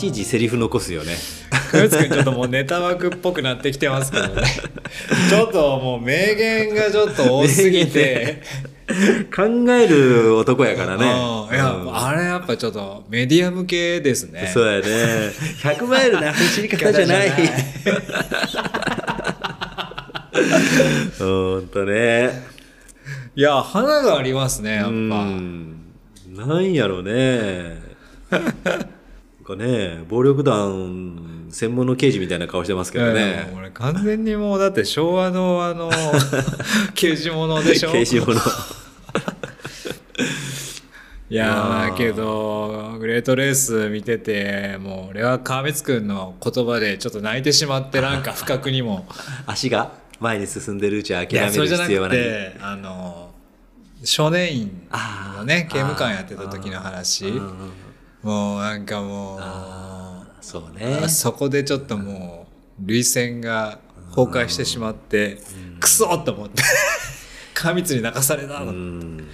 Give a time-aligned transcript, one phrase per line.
[0.00, 1.14] ちいちセリフ残すよね。
[1.70, 1.84] ちょ
[2.20, 4.42] っともうネタ枠っぽくなってきてますけどね。
[5.28, 8.42] ちょっともう名言がちょっと多すぎて。
[9.32, 11.04] 考える男やからね。
[11.04, 11.54] うん。
[11.54, 11.96] いや、うん。
[11.96, 14.50] あれやっぱちょっとメディア向けですね。
[14.52, 14.86] そうやね。
[15.62, 17.30] 100マイルな走り方じゃない。
[21.20, 22.30] ほんとね。
[23.36, 25.76] いや花がありますねやっぱ、うん。
[26.34, 27.78] なんやろね。
[28.30, 28.38] な
[28.76, 28.99] ん
[29.56, 33.52] かね暴力団専門の刑事みたいな顔してますけどね。
[33.56, 35.90] 俺完全にもうだって昭和のあの
[36.94, 37.92] 刑事物でしょ？
[37.92, 38.38] 刑事物
[41.28, 49.06] いやけどグレートレース見ててもう俺は川光くんの言葉でちょっと泣いてしまってなんか 不覚にも。
[49.46, 52.18] 足が前に進んでるうちは諦めるそれじゃなく必要はない。
[52.18, 53.30] てあの
[54.02, 54.70] 少年院
[55.36, 57.26] のね刑務官やってた時の話。
[57.28, 57.52] うんうんうん
[58.22, 59.38] もうなんかも
[60.40, 61.00] そうね。
[61.04, 62.46] うそこでちょっとも
[62.80, 63.78] う涙腺が
[64.14, 65.38] 崩壊してしまって
[65.78, 66.62] クソっと思って
[67.54, 68.66] 川光に泣かされたの。
[68.66, 69.26] うん。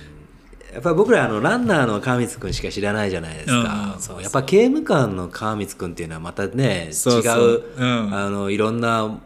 [0.73, 4.03] やっぱり僕らあのランナーの川光くんしか知らないじゃないですか、うん。
[4.03, 7.34] そうそうやっぱ刑務官の川光くんっていうのはまたねそうそう。
[7.34, 8.15] 違う、うん。
[8.15, 9.19] あのいろんな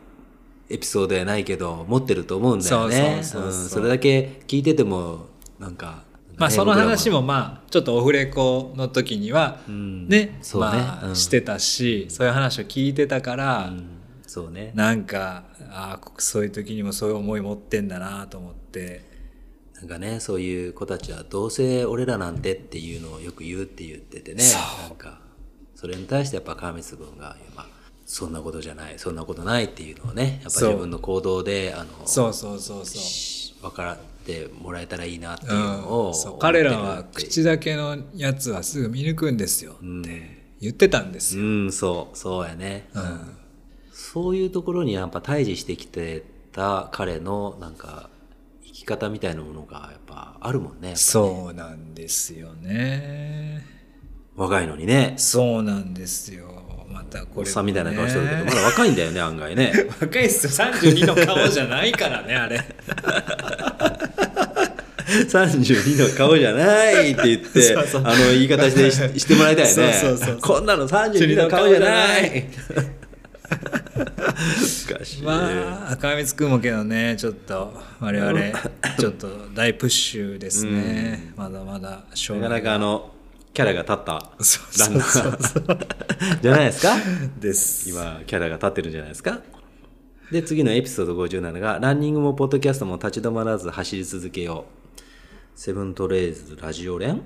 [0.68, 3.20] エピソードやないけど持ってると思うんだよね。
[3.22, 5.26] それだけ聞いてても
[5.58, 6.04] なんか、
[6.40, 7.26] まあその話もも。
[7.26, 10.08] まあちょっとオフレコの時にはん。
[10.08, 10.78] ねそうね。
[10.78, 11.16] まあうん。
[11.16, 13.86] してたしそういう話を聞いてたからうん。
[14.26, 14.72] そうね。
[14.74, 19.08] なんかああそういう時にもそういう思い持ってんだなと思って。
[19.74, 24.44] なんかねそういう子たちはどうせ俺らなんてっていうのをよく言うって言っててね。
[24.82, 25.20] なんか
[25.74, 27.66] それに対してやっぱ川光君が、まあ、
[28.04, 33.02] そんなことじゃないそんなことないっていうのをねやっぱ自分の行動であのそうそうそうそう。
[33.02, 33.84] し分か
[34.30, 43.36] ってもらえたらいいなっていうのを、うん、彼らは口だけのやつはすぐ見抜くんですよって言ってたんですよ、うんそうそうやね、うん。
[43.92, 48.10] そういうところにやっぱ対峙してきてた彼のなんか
[48.64, 50.96] 生き方みたいなものがやっぱあるもんねね。
[50.96, 53.64] そうなんですよね。
[54.36, 55.14] 若いのにね。
[55.16, 56.48] そうなんですよ。
[56.88, 59.72] またこれもね、おっさんみたいな顔してるけどまだ若いんだよね案外ね。
[60.00, 60.66] 若いっすよ。
[60.66, 62.60] 32の顔じゃないからねあれ
[65.10, 69.94] 32の顔じゃないって言って あの言い方して ししてもらいたいね。
[70.40, 72.44] こんなの32の顔じゃない。
[73.50, 78.40] 難しい、まあ赤光くんもけどねちょっと我々
[78.98, 83.10] ちょっと大プッシュですね、まだまだ将なかなかあの
[83.52, 85.86] キャラが立ったランナー
[86.40, 86.96] じゃないですか？
[87.40, 87.88] です。
[87.90, 89.40] 今キャラが立ってるんじゃないですか？
[90.30, 94.79] で次のエピソード57が「ランニングもポッドキャストも立ち止まらず走り続けよう」
[95.54, 97.22] セブントレイズラジオ連？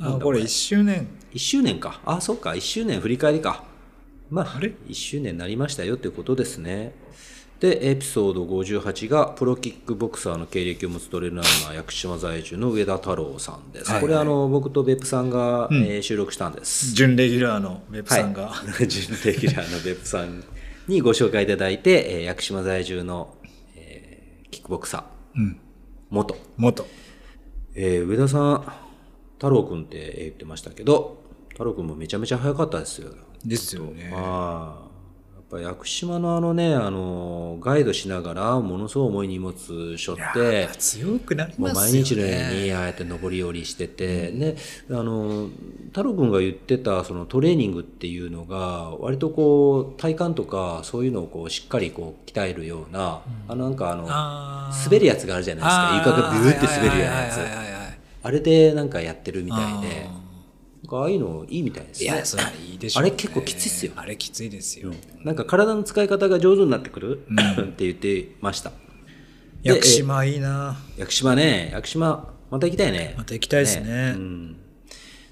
[0.00, 0.40] あこれ。
[0.40, 1.06] 1周年。
[1.32, 2.00] 1周年か。
[2.04, 2.50] あそうか。
[2.50, 3.64] 1周年振り返りか。
[4.30, 6.92] まああれ？1周年になりましたよっていうことですね。
[7.60, 14.02] でエピソード58がプロキックボクサーの経歴を持つトレーナーの屋久島在住の上田太郎さんです、はいはい。
[14.02, 16.92] これあの僕と別府さんが、えー収録したんです。
[16.94, 20.42] 準レギュラーのウェブさんが、はい、 準レギュラーの別府さん
[20.88, 23.34] にご紹介いただいて、えー屋久島在住の、
[23.76, 25.40] えーキックボクサー。
[25.40, 25.60] うん
[26.14, 26.36] 元。
[26.56, 26.86] 元。
[27.74, 28.72] えー上田さん
[29.32, 31.18] 太郎くんって言ってましたけど
[31.50, 33.10] 太郎くんもめちゃめちゃ早かったですよ。
[33.44, 34.12] ですよね。
[34.14, 34.78] あ
[35.60, 39.54] 屋久島のあのねあのガイドしながらものすごい重い荷物
[39.96, 42.02] 背負って強くなりもうますよね。
[42.02, 44.56] 毎日のようにああやって上り下りしてて、で
[44.90, 45.48] あの
[45.88, 54.06] 太郎くんが言ってたそのトレーニングっていうのが割とこう体幹とかそういうのをこうしっかりこう鍛えるような、あのなんかあの
[54.84, 56.12] 滑るやつがあるじゃないですか。
[56.12, 57.38] 床がビューって滑るやつ。
[58.26, 60.08] あれでなんかやってるみたいで
[60.90, 62.06] あああいうのいいみたいですね。
[62.06, 63.92] いやそれいいでしょう、ね、あれ結構きついっすよ。
[63.96, 64.92] あれきついですよ、
[65.22, 67.26] なんか体の使い方が上手になってくる、
[67.62, 68.70] って言ってました。
[69.62, 70.76] で屋久島いいな。
[70.96, 71.70] 屋久島ね。
[71.72, 73.14] 屋久島また行きたいね。
[73.16, 74.12] また行きたいですね。
[74.14, 74.56] うん、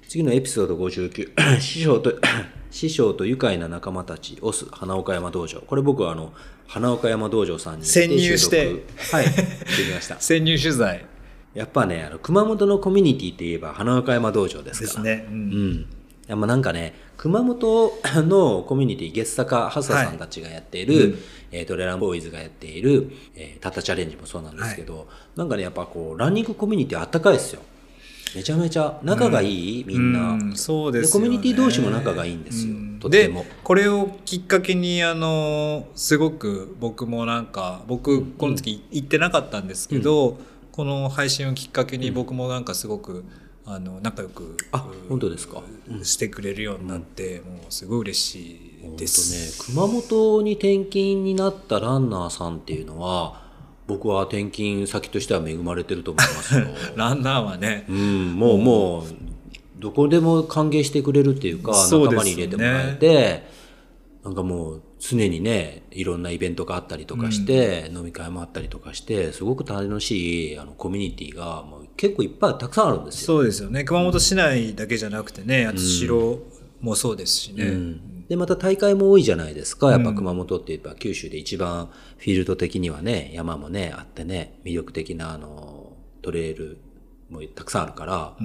[0.07, 1.29] 次のエピソード59
[1.61, 2.13] 師匠と
[2.71, 5.61] 師匠と愉快な仲間たちオス花岡山道場。
[5.61, 6.33] これ僕はあの
[6.67, 8.83] 花岡山道場さんに潜入して。
[9.11, 9.25] はい。
[9.25, 9.43] 行って
[9.87, 10.17] きました。
[10.21, 11.05] 潜入取材
[11.53, 15.03] やっぱねあの熊本のコミュニティって言えば花岡山道場ですから。
[15.03, 15.35] ですね、うん。
[15.35, 15.87] うん。
[16.25, 17.93] いやまあなんかね、熊本
[18.25, 21.17] のコミュニティ、月坂ハサさんたちがやっている、
[21.51, 27.61] えートレランボーイズがやっている、えータタチャレンジもそうなんですけど、なんかね、やっぱこう、ランニングコミュニティあったかいですよ。
[28.35, 30.55] めちゃめちゃ仲がいい、みんな、うん。
[30.55, 31.27] そうですよね。
[31.27, 32.97] コミュニティ同士も仲がいいんですよ、うん。
[32.99, 33.41] とっても。
[33.41, 40.39] でこれをきっかけにあのすごく僕もなんか僕この時行ってなかったんですけど、
[40.73, 43.23] この配信をきっかけに僕もなんかすごく
[43.63, 45.61] あの仲良くあ本当ですか？
[46.01, 49.67] してくれるようになって、もうすごい嬉しいです。
[49.69, 53.43] ね、熊本に転勤になったランナーさんっていうのは
[53.85, 56.65] 僕は転勤先としては恵まれてると思いますよ。
[56.97, 59.05] ランナーはね、うん、もうもう
[59.77, 63.43] どこでも歓迎してくれるっていうか仲間に入れてもらえて
[64.23, 73.25] なんかもう常にねいろんなイベントがあったりとかして、飲み会もあったりとかしてすごく楽しいあのコミュニティがもう結構いっぱいたくさんあるんですよ。
[73.25, 73.83] そうですよね。
[73.83, 76.39] 熊本市内だけじゃなくてね八代
[76.79, 78.27] もそうですしね、うん。
[78.29, 79.91] でまた大会も多いじゃないですか。
[79.91, 85.91] やっぱ熊本って言えば九州で一番フィールド的にはね山もねあってね魅力的なあの
[86.21, 86.77] トレイル
[87.29, 88.37] もたくさんあるから、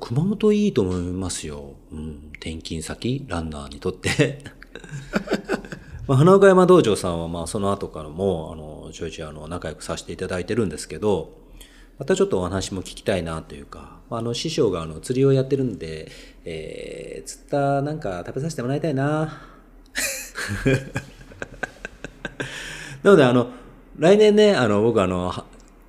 [0.00, 4.42] 熊本いいと思いますよ、うん、転勤先ランナーにとって。
[6.10, 11.38] まあ、花岡山道場さんはまあその後からもあのちょいちょいあの仲良くさせていただいてるんですけど
[12.00, 16.10] またちょっとお話も聞きたいなというか、まあ、あの師匠があの釣りをやってるんで、
[16.44, 19.40] えー、釣ったなんか食べさせてもらいたいな。
[23.04, 23.46] なのであの
[23.96, 25.44] 来年ねあの僕あのは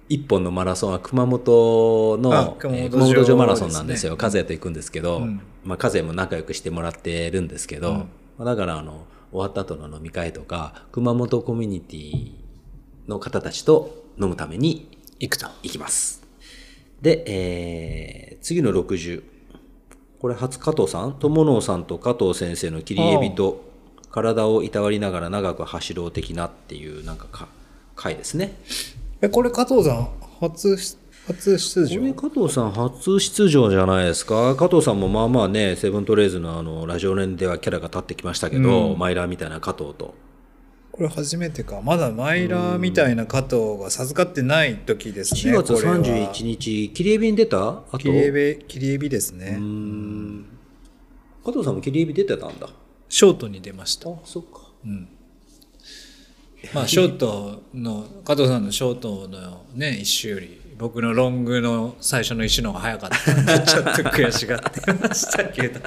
[0.08, 4.16] 一本のマラソンは熊本あの熊本えー熊本城城マラソンなんですよ。
[4.16, 4.28] ですね。
[4.28, 5.42] 和也と行くんですけど、うん。
[5.64, 7.98] まあ、和也も仲良くしてもらってるんですけど、うん。
[7.98, 8.06] ま
[8.40, 12.32] あだからあの終わった後の飲み会とか熊本コミュニティ
[13.08, 14.90] の方たちと飲むために
[15.20, 16.22] 行くと行きます。
[17.02, 19.24] で、えー次の60。
[20.20, 21.14] これ初加藤さん？
[21.20, 23.64] 友野さんと加藤先生の切りエビと
[24.12, 27.48] 体をいたわりながら長く走ろう的なっていうなんかか
[27.96, 28.56] 回ですね。
[29.22, 30.98] えこれ加藤さん初し
[31.28, 32.00] 初出場。
[32.00, 34.56] これ加藤さん初出場じゃないですか？
[34.56, 40.16] 加藤さんもまあまあねセブントレーズのあのラジオ連ではキャラが立ってきましたけど、マイラーみたいな加藤と。
[40.92, 41.82] これ初めてか。
[41.82, 45.96] まだマイラーみたいな加藤が授かってない時ですね4月これは。
[46.00, 47.70] 31日切りエビに出た？
[47.70, 48.00] あと？
[48.00, 49.60] 切りエビ切りエビですね。
[51.46, 52.68] 加藤さんも切りエビ出てたんだ。
[53.08, 54.10] ショートに出ました。
[54.10, 54.62] あそっか。
[56.74, 63.40] まあショートの加藤さんのショートのね一周より僕のロングの最初の一周の方が早かった。
[63.40, 65.80] んでちょっと悔しがってましたけど。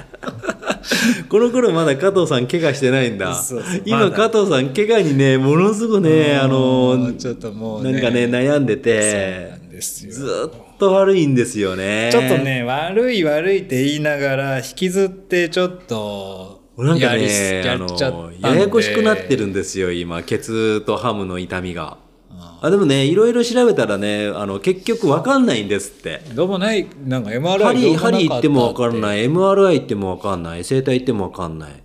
[1.28, 3.34] この頃まだ加藤さん怪我してないんだ。
[3.84, 7.90] 今加藤さん怪我にねものすごくねあのちょっともうね。
[7.90, 12.10] なんかね悩んでてずっと悪いんですよね。
[12.12, 20.22] ちょっとね悪い悪いって言いながら引きずってちょっとなんかねあやっちゃったんのでややこしくなってるんですよ今。
[20.22, 21.98] ケツとハムの痛みが
[22.64, 26.22] あでもねいろいろ調べたらねあの結局わかんないんですって。
[26.34, 29.00] どうもないなんか MRI 針針行ってもわかんい。
[29.02, 30.64] ない MRI 行ってもわかんない。
[30.64, 31.82] 生体行ってもわかんない。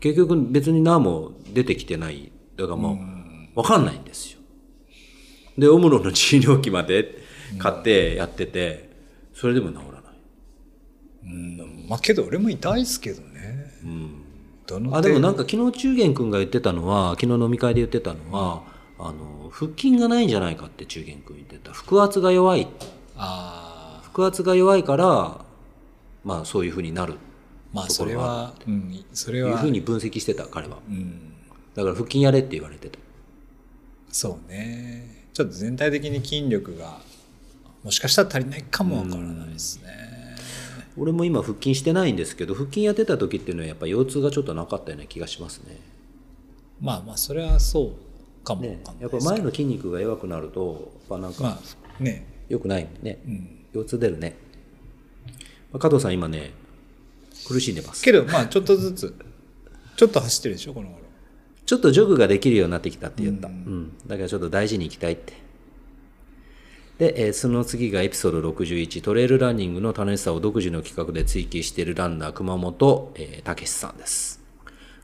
[0.00, 2.30] 結局別に何も出てきてない。
[2.54, 2.98] だからも
[3.56, 4.40] うわかんないんですよ。
[5.56, 7.24] でオムロの治療器まで
[7.58, 8.90] 買ってやってて
[9.32, 11.88] それでも治らない。
[11.88, 13.72] まあけど俺も痛いっすけどね、
[14.66, 18.64] どのあでもなんかか昨日中元君が言ってたのは昨日飲み会で言ってたのは、
[18.98, 21.72] あの腹筋がないんじゃないかって中元君言ってた。
[21.72, 22.66] 腹圧が弱い。
[23.16, 25.44] ああ腹圧が弱いから
[26.24, 27.14] まあそういうふうになる
[27.72, 30.78] まあそれはうんそれというはふうに分析してた彼は。
[30.88, 31.34] うん。
[31.76, 32.98] だから腹筋やれって言われてた。
[34.10, 35.28] そうね。
[35.32, 36.98] ちょっと全体的に筋力が
[37.84, 39.88] もしかしたら足りないかもわからないですね、
[40.96, 45.78] 俺も今腹筋してないんですけど腹筋やってた時っていうのはやっぱ腰痛がちょっとなかったような気がしますね。
[46.80, 47.92] まあまあそれはそう
[48.44, 51.58] かもわねやっぱ前の筋肉が弱くなるとやっぱなんかま
[52.00, 52.26] あね。
[52.48, 53.64] 良くないね、ん。
[53.72, 54.36] 腰痛出るね、
[55.72, 56.52] まあ加藤さん今ね
[57.48, 58.02] 苦しんでます。
[58.02, 59.14] けどまあちょっとずつ。
[59.96, 61.04] ちょっと走ってるでしょこの頃。
[61.66, 63.48] ちょっとジョグができるようになってきたって言った。
[63.48, 63.96] うん。
[64.06, 65.32] だからちょっと大事に行きたいって。
[66.98, 74.42] で、えーその次がエピソード61、トレイルランニングの楽しさを独自の企画で追求しているランナー熊本、えー、たけしさんです。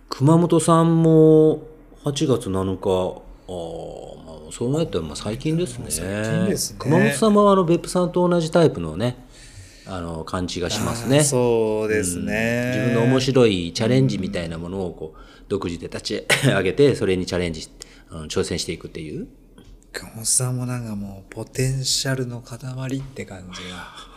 [0.09, 1.63] 熊本さんも
[2.05, 5.87] 8月7日、あーまあ、そうなったらまあ最近ですね。
[5.91, 6.77] 最近ですね。
[6.79, 9.17] 熊本さんもあの別府さんと同じタイプのね、
[9.87, 11.25] あの感じがしますね。
[11.25, 12.73] そうですね。
[12.77, 17.71] 自分の面白いチャレンジみたいなものをこう独自で立ち上げてそれにチャレンジし
[18.11, 19.27] あの挑戦していくっていう。
[19.93, 22.59] 熊本さんもなんかもうポテンシャルの塊
[22.99, 24.11] って感じが。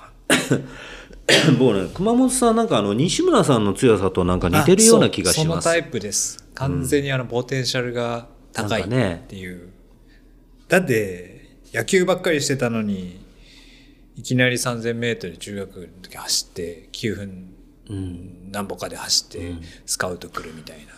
[1.58, 5.63] 僕ね熊本さんなんかあの西村さんの強さとなんか似てるような気がします。
[5.63, 6.44] そのタイプです。
[6.54, 9.69] 完全にあのポテンシャルが高いっていう、
[10.67, 13.19] だって野球ばっかりしてたのに
[14.15, 17.53] いきなり 3000m 中学の時走って9分
[17.89, 18.51] うん。
[18.51, 19.55] 何歩かで走って
[19.86, 20.93] スカウト来るみたいな、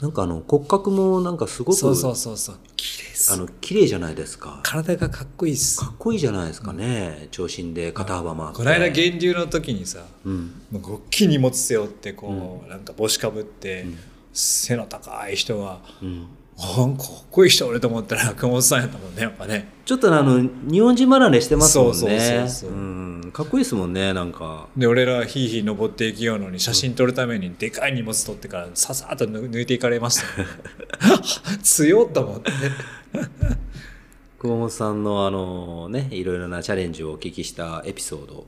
[0.00, 2.56] なんかあの骨格もなんかすごくそうそうそうそう。
[2.76, 4.60] 綺麗あの綺麗じゃないですか。
[4.62, 5.80] 体がかっこいいっす。
[5.80, 8.58] かっこいいじゃないですかね、長身で肩幅もあって。
[8.58, 10.52] この間源流の時にさうん。
[10.70, 13.86] もう大きい荷物背負ってこう、なんか帽子かぶって、
[14.32, 15.80] 背の高い人が、
[16.56, 19.68] かかっこいい人俺と思ったら 熊本さんやったもんねやっぱね。
[19.84, 21.94] ちょっとねあの日本人離れしてますもんね。
[21.94, 22.70] そうそうそうそう。
[22.70, 23.30] うん。
[23.32, 24.68] かっこいいですもんねなんか。
[24.76, 30.42] で俺らひいひい登っていきようのに写真撮るためにでかい荷物取ってからささっと抜いていかれました。
[30.42, 30.48] よ
[31.62, 32.50] 強っと思って。
[34.38, 38.46] 熊本さんのあのねいろいろなチャレンジをお聞きしたエピソード。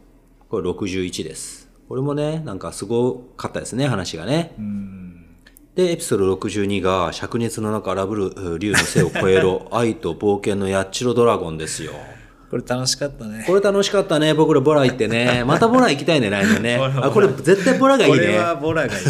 [0.48, 1.68] これ61です。
[1.88, 4.54] これもねなんかすごかったですね話がね。
[4.58, 5.07] うん
[5.78, 11.92] でエピソード62が灼熱の中荒ぶる竜の背を越えろ 愛と冒険のやっちろドラゴンですよ。
[12.50, 13.44] これ楽しかったね。
[13.46, 14.34] これ楽しかったね。
[14.34, 15.44] 僕らボラ行ってね。
[15.46, 16.80] またボラ行きたいね来年ね。
[17.00, 18.98] あこれ絶対ボラがいいこねれはボラがいい。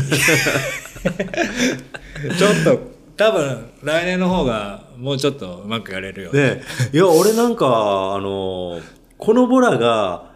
[2.37, 2.79] ちょっと
[3.17, 6.33] 多分来年の方がもうちょっとうまくやれるよ。
[6.33, 6.61] ね。
[6.93, 8.79] いや俺なんかあの
[9.17, 10.28] このボラが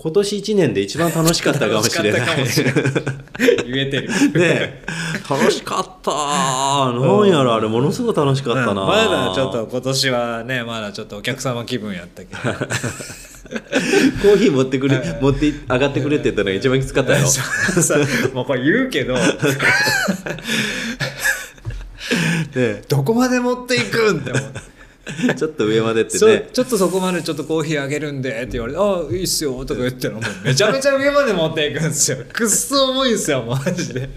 [0.00, 2.20] 今年1年で一番楽しかったかもしれない。
[3.66, 4.08] 言えてる。
[4.32, 4.84] ね
[5.28, 6.12] 楽しかった。
[6.12, 8.86] なんやろあれものすごい楽しかったな、うん。
[8.86, 12.40] まだちょっと今年はねまだちょっとお客様気分やったけど。
[14.22, 17.26] コーヒー持ってくれ持って上がってくれって言ったのが一番きつかったよ。
[18.34, 19.14] もうこれ言うけど。
[22.54, 24.60] ねどこまで持っていくんって思って
[25.36, 26.48] ちょっと上までってね。
[26.52, 32.18] ちょっとそこまでちょっとコーヒーあげるんでって言われて「ああいいっすよ」とか言ってもうめちゃめちゃ上まで持っていくんですよ。
[32.32, 34.08] くっそ重いんですよマジで。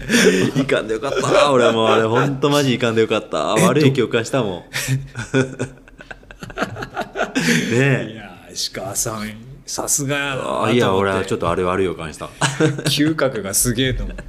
[0.56, 1.50] いかんでよかった。
[1.50, 3.38] 俺もうあれほんとマジいかんでよかった。
[3.38, 4.52] 悪い記憶はしたもん。
[4.58, 4.62] い
[7.72, 8.14] ねえ。
[8.16, 9.30] やー石川さん
[9.64, 10.64] さすがやな。
[10.64, 12.26] あいや俺はちょっっとあれ悪い予感した。
[12.26, 12.32] と
[12.90, 14.22] 嗅覚がすげえと思って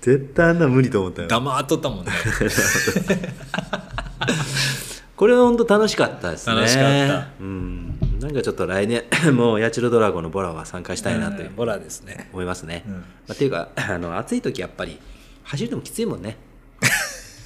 [0.00, 1.28] 絶対あんな無理と思ったよ。
[1.28, 2.12] 黙っとったもんね
[5.24, 6.54] これは本当楽しかったですね。
[6.54, 7.28] 楽しかった。
[7.40, 7.98] うん。
[8.20, 9.04] なんかちょっと来年
[9.34, 12.28] もう八代ドラゴンのボラは参加したいなといううんボラですね。
[12.34, 12.92] 思いますね、うん。
[12.92, 13.00] ま
[13.30, 14.98] あ、っていうか あの暑い時やっぱり
[15.44, 16.36] 走るのもきついもんね。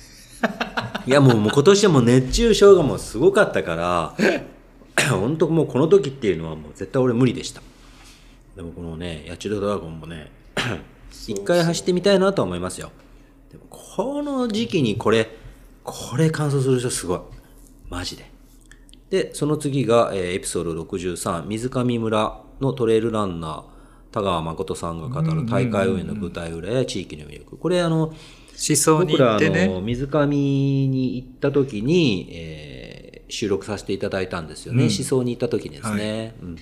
[1.06, 4.16] いやもうもう今年はもう熱中症がもうすごかったから
[5.11, 7.62] 本当もうこの時っていうのはもう絶対俺無理でした。
[8.56, 10.32] でもこのね八代ドラゴンもね
[11.28, 12.90] 一回走ってみたいなとは思いますよ。
[13.52, 15.30] でもこの時期にこれ
[15.85, 17.38] これ完走する人すごい
[17.88, 18.30] マジで。
[19.11, 23.64] でその次が、えーエピソード63水上村のトレイルランナー
[24.12, 27.57] 田川誠さんが語る大会運営の舞台裏や地域の魅力。
[27.57, 28.12] これあの
[28.61, 34.88] 思僕らあのね水上に行った時に、えー収録させていただいたんですよね、うん。
[34.88, 36.54] 思想に行った時にですね、うん。
[36.54, 36.61] な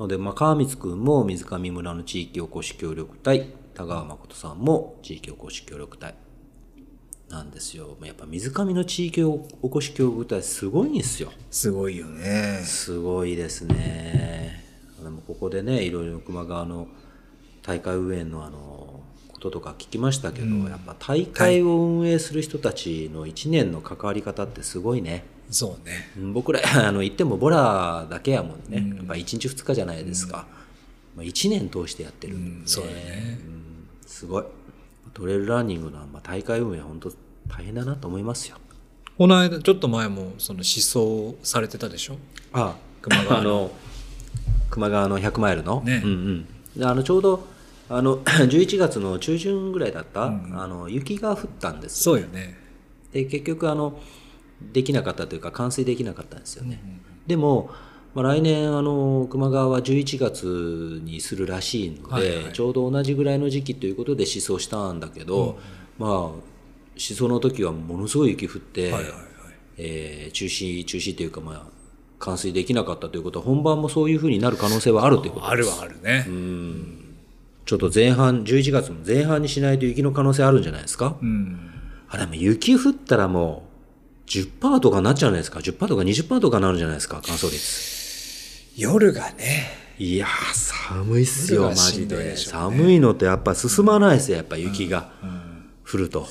[0.00, 6.14] ので、まあ、川光くんも水上村の地域おこし協力隊田川誠さんも地域おこし協力隊
[7.28, 7.96] なんですよ。
[8.02, 11.32] やっぱ水上の地域おこし協力隊すごいんですよ。
[11.50, 12.60] すごいよね。
[12.64, 14.62] すごいですね。
[15.02, 16.88] でもここでねいろいろ球磨川の
[17.62, 19.00] 大会運営のあの
[19.32, 20.64] こととか聞きましたけど、うん。
[20.64, 25.24] やっぱ大会を運営する人たちの1年の関わり方ってすごいね。
[25.50, 26.10] そうね。
[26.18, 28.96] うん僕らあの言ってもボラだけやもんね、うん。
[28.96, 30.46] やっぱ1日2日じゃないですか、
[31.16, 32.66] まあ、1年通してやってるんで、うん。
[32.66, 33.38] そうだね。
[33.44, 33.88] うん。
[34.06, 34.44] すごい
[35.14, 37.10] トレイルランニングの、まあ、大会運営本当
[37.48, 38.56] 大変だなと思いますよ。
[39.16, 42.16] この間ちょっと前もその思想されてたでしょ？
[42.52, 43.40] あ球磨川の。
[43.40, 43.70] あの
[44.74, 46.02] 球磨川の100マイルの,、ね。
[46.04, 47.46] うんうん、であのちょうど
[47.88, 50.60] あの 11月の中旬ぐらいだった、うんうん。
[50.60, 52.08] あの雪が降ったんです。
[52.08, 52.58] よそうよね。
[53.12, 54.00] で結局あの
[54.72, 56.80] できなかったというか完遂できなかったんですよね、
[57.26, 57.70] でも、
[58.14, 62.52] まあ、来年あの球磨川は11月にするらしいので、はいはい。
[62.52, 65.58] ちょうど同じぐらいの時期ということで思想したんだけど、
[65.98, 66.42] まあ思
[66.96, 69.20] 想の時はものすごい雪降って、はいはいはい。
[69.78, 71.62] えー中止中止というかまあ
[72.20, 76.26] 完遂できなかったということは本番もそういうふうになる可能性はあるということあるはあるね。
[77.66, 81.70] ちょっと前半11月の前半にしないと雪の可能性あるんじゃないですか、うん。
[82.08, 83.64] あでも雪降ったらも
[84.26, 87.20] う10%とかなっちゃうんじゃないですか？10%とか20%とかなるんじゃないですか？
[87.24, 87.93] 完走率
[88.76, 89.84] 夜がね。
[89.98, 92.36] いやー寒いっすよマジで。
[92.36, 95.12] 寒いのってやっぱ進まないですよやっぱ雪が。
[95.88, 96.26] 降ると。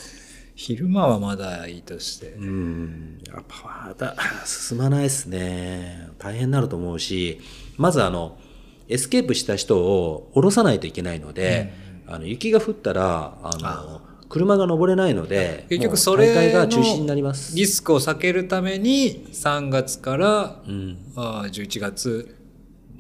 [0.56, 2.34] 昼間はまだいいとして。
[2.34, 3.22] うん。
[3.26, 6.10] やっぱまだ進まないですね。
[6.20, 7.40] 大変になると思うし
[7.78, 8.38] まずあの
[8.90, 11.74] エスケープした人を降ろさないといけないので、
[12.06, 14.02] あの雪が降ったらあの
[14.34, 17.56] 車が登れないので結局それがの中止になります。
[17.56, 20.98] リスクを避けるために3月からうん。
[21.16, 22.36] あー11月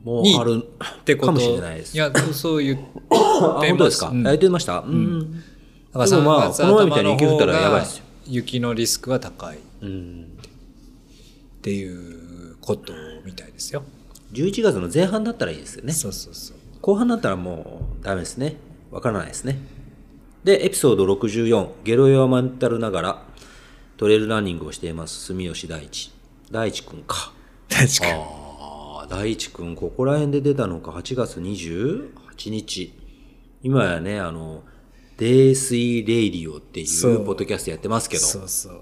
[0.06, 0.64] にもうある
[1.00, 1.26] ってこと。
[1.28, 1.96] かもしれないです。
[1.96, 3.16] いやそう言ってあ
[3.68, 4.20] 本当ですか、うん。
[4.28, 5.34] あ言ってました、うん。
[5.34, 5.40] だ
[5.94, 8.04] からでもまあ3月この前みたいに頭の雪降った方らやばいですよ。
[8.04, 9.58] が雪のリスクは高い。
[9.58, 10.28] っうん、
[11.64, 12.94] ていうこと
[13.26, 13.82] みたいですよ。
[14.34, 15.94] 11月の前半だったらいいですよね。
[15.94, 16.58] そうそうそう。
[16.80, 18.58] 後半だったらもうダメですね。
[18.92, 19.58] わからないですね
[20.44, 23.24] でエピソード64ゲロ弱メンタルながら
[23.98, 25.20] トレイルランニングをしています。
[25.26, 26.12] 住吉大地。
[26.52, 27.32] 大地くんか。
[27.70, 28.12] 確かに。
[28.14, 30.92] ああ大地くんここら辺で出たのか。
[30.92, 32.94] 8月28日。
[33.62, 34.64] 今やねあの
[35.18, 37.14] 「デイスイ・レイディオ」っていそう。
[37.22, 38.82] うポッドキャストやってますけどそうそう。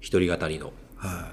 [0.00, 0.72] 一人語りの。
[0.96, 1.28] は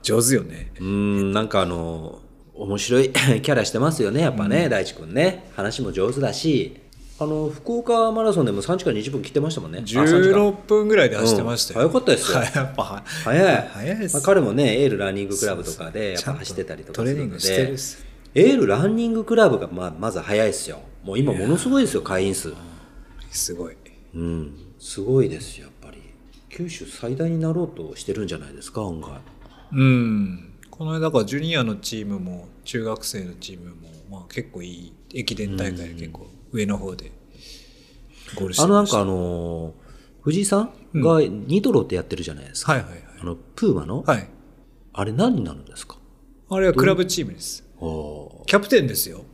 [0.00, 0.02] い。
[0.02, 0.72] 上手よね。
[0.80, 2.20] うーんなんかあの
[2.54, 5.50] 面白い キャラしてますよねやっぱね、大地くんね。
[5.54, 6.76] 話も上手だし
[7.22, 9.78] あの福岡マラソンでも3時間20分切ってましたもんね。
[9.78, 10.04] あ3時間。
[10.06, 11.86] 16分ぐらいで走ってましたよ。
[11.86, 11.92] うん。
[11.92, 12.38] 早かったですよ。
[12.38, 12.82] は いやっぱ。
[12.82, 13.68] は早い。
[13.68, 14.14] 早いです。
[14.14, 18.04] まあ、彼もねエールランニングクラブとかでやっぱ走ってたりとかトレーニングしてるす。
[18.34, 20.80] エールランニングクラブがまあまず早いですよ。
[21.04, 22.52] もう今ものすごいですよ会員数。
[23.30, 23.76] すごい。
[24.14, 24.54] うん。
[24.78, 26.02] すごいですよやっぱり。
[26.48, 29.20] 九州最大になろうとしてるんじゃないですか案外。
[29.72, 30.52] うん。
[30.70, 33.74] この間だからジュニアのチームも中学生のチームも、
[34.10, 37.10] まあ、結構いい駅伝大会で結構上の方で
[38.36, 39.00] ゴールしてました。
[39.00, 39.72] あのなんかあのー
[40.22, 44.16] 藤井さんがニトロってやってるじゃないですか、はいはいあのプーマの、はい。
[44.18, 44.28] はい。
[44.94, 45.96] あれ何になるんですか？
[46.50, 47.64] あれはクラブチームです。
[47.80, 49.24] おキャプテンですよ。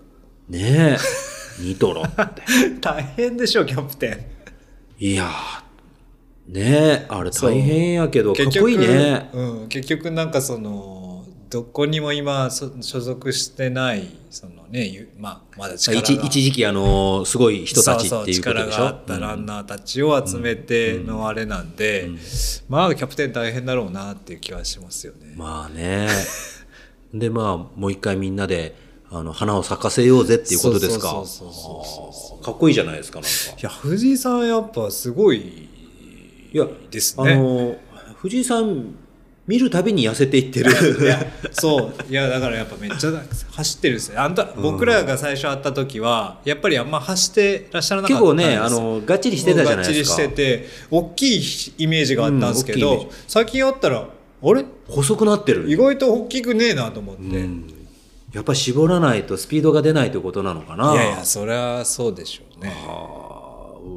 [0.51, 1.63] ーねえ。
[1.63, 2.43] ニトロって。
[2.81, 4.11] 大変でしょ、キャプテ
[4.99, 5.05] ン。
[5.05, 6.53] いやー。
[6.55, 6.63] ね
[7.03, 7.07] え。
[7.09, 9.29] あれ大変やけどかっこいいね。
[9.33, 11.08] うん、結局なんかその
[11.51, 16.03] どこにも今そ所属してないそのねゆまあまだ力が。
[16.03, 18.43] 一一時期あのーすごい人たちっていうことでしょ？
[18.43, 22.11] 力があったランナーたちを集めてのあれなんで、
[22.69, 25.33] まあキャプテン大変だろうなっていう気はしますよね。
[25.37, 26.09] まあね。
[27.15, 28.75] でまあもう一回みんなで
[29.11, 31.15] あの花を咲かせようぜっていうことですか？
[32.45, 33.31] かっこいいじゃないですかなんか。
[33.59, 35.39] いや藤井さんやっぱすごい
[36.53, 37.37] いやあですね。
[37.37, 37.77] の
[38.21, 38.95] 藤井さん
[39.49, 40.71] 見るたびに痩せていってる。
[41.53, 42.13] そう。
[42.13, 43.11] いやだからやっぱめっちゃ
[43.51, 50.23] 走ってるんですよあんた僕らが最初会った時はやっぱりあんま走ってらっしゃらなかった結構ねあのがっちりしてたじゃないですか。
[50.23, 51.43] がっちりしてて大きい
[51.79, 54.07] イメージがあったんですけど、うん最近会ったら
[54.41, 54.65] あれ？
[54.87, 55.71] 細くなってる。
[55.71, 57.75] 意外と大きくねえなと思って、うん。
[58.33, 60.93] やっぱり絞らないとスピードが出ないということなのかな。
[60.93, 62.73] いやいやそりゃそうでしょうね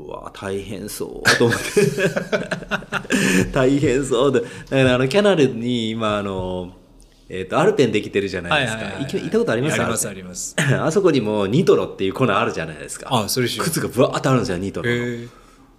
[0.07, 1.37] うわ大変そう。
[1.37, 1.63] と思って。
[3.51, 4.41] 大変そうで。
[4.41, 6.73] だからあのキャナルに今あの、
[7.29, 8.83] えー、とアルペンできてるじゃないですか、
[9.19, 9.73] 行ったことあります？
[9.81, 10.55] ありますあります。
[10.59, 13.07] あそこにもニトロっていう粉あるじゃないですか。
[13.09, 15.27] あそれ靴がブワーってあるんですよニトロの、へえ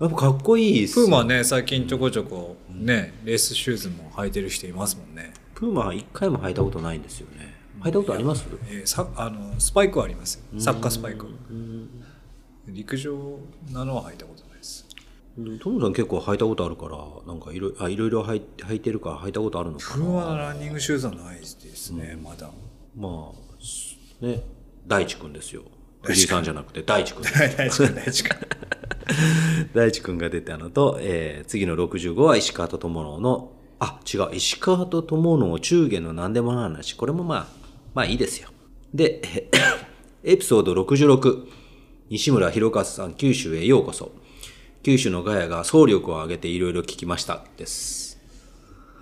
[0.00, 7.54] やっぱかっこいいっすプーマはね最近ちょこちょこねレースシューズも履いてる人いますもんね、プーマは一回も履いたことないんですよね。
[7.82, 8.44] 履いたことあります？
[8.70, 10.60] えーさあのスパイクはありますよ。
[10.60, 11.26] サッカースパイク
[12.68, 13.38] 陸上
[13.72, 14.86] なのは履いたことないです。
[15.60, 20.04] トムさん結構履いたことあるからなんかいろあいろいろ履い履いてるから履いたことあるのかな。
[20.04, 22.50] プーマのランニングシューズはないですね、まだ。
[22.96, 24.42] まあね
[24.86, 25.62] 大地君ですよ。
[26.02, 27.22] 藤井さんじゃなくて大地君
[27.56, 28.36] 大地君大地君
[29.72, 36.94] 大地君が出たのと、えー次の65は石川と友野のあ違う石川と友野中元の何でもない話。
[36.94, 37.46] これもまあ
[37.94, 38.50] まあいいですよ。
[38.92, 39.50] でえ
[40.24, 41.61] エピソード66
[42.12, 44.12] 西村弘和さん九州へようこそ。
[44.82, 48.20] 九州のガヤが総力を挙げていろいろ聞きましたです。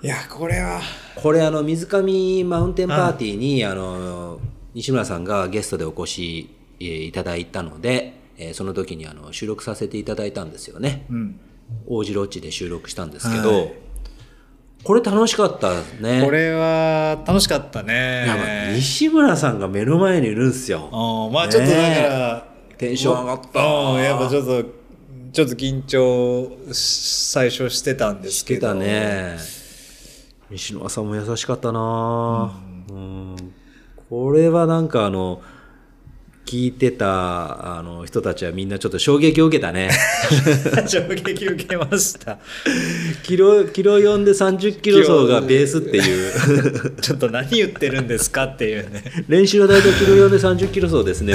[0.00, 0.80] いやこれは。
[1.16, 4.38] これあの水上マウンテンパーティーにあの
[4.74, 11.40] 西村さんがゲストでお越しえーいただいたので、えーその時にあの収録させていただいたんですよね、うん。
[11.88, 13.72] 王子ロッジで収録したんですけど、はい。
[14.84, 16.22] これ楽しかったね。
[16.24, 18.74] これは楽しかったね。
[18.76, 20.88] 西村さんが目の前にいるんですよ。
[20.92, 22.49] あまあちょっとだから、
[22.80, 23.60] テンション上がった。
[23.60, 24.64] うんやっぱちょっと
[25.32, 29.36] ちょっと緊張最初してたんですしてけどたね。
[30.50, 32.58] 西村さんも優しかったな。
[32.88, 33.36] うん。
[34.08, 35.42] これはなんかあの
[36.46, 39.90] 聞いてたあの人たちはみんなちょっと衝撃を受けたね。
[40.88, 42.38] 衝撃受けました。
[43.22, 46.28] キロキロ4で30キロ走がベースってい
[46.88, 46.96] う。
[47.02, 49.04] ちょっと何言ってるんですかっていうね。
[49.28, 51.34] 練習の大体キロ4で30キロ走ですね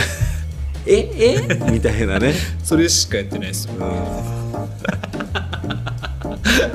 [0.87, 1.09] え
[1.49, 1.55] え？
[1.71, 2.33] みたいなね。
[2.63, 3.73] それしかやってないですよ。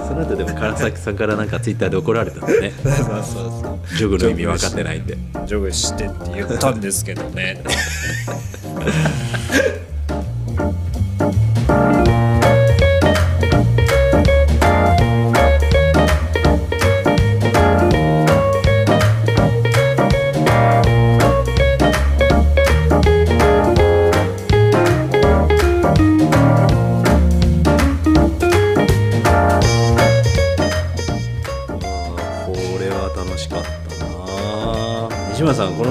[0.09, 2.73] その後でも唐崎さんからなんかツイッターで怒られたんだね。
[2.83, 3.05] そうそう
[3.63, 3.97] そう。
[3.97, 5.17] ジョグの意味分かってないって。
[5.47, 7.63] ジョグしてって言ったんですけどね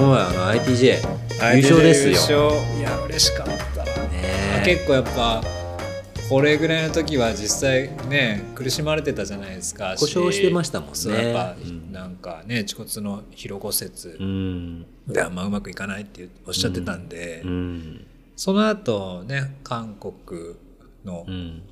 [0.00, 2.50] この前あの ITJ 優勝ですよ。
[2.50, 2.78] 優勝。
[2.78, 3.84] いや嬉しかった。
[3.84, 5.42] な、ね結構やっぱ
[6.28, 9.96] これぐらいの時は実際ね苦しまれてたじゃないですか。
[9.98, 10.94] 故障してましたもんね。
[10.94, 11.92] そうやっぱ、うん。
[11.92, 14.86] なんかね恥骨の疲労骨折うん。
[15.06, 18.06] であんまうまくいかないっておっしゃってたんで、うん。
[18.36, 20.56] その後ね韓国
[21.04, 21.62] のうん。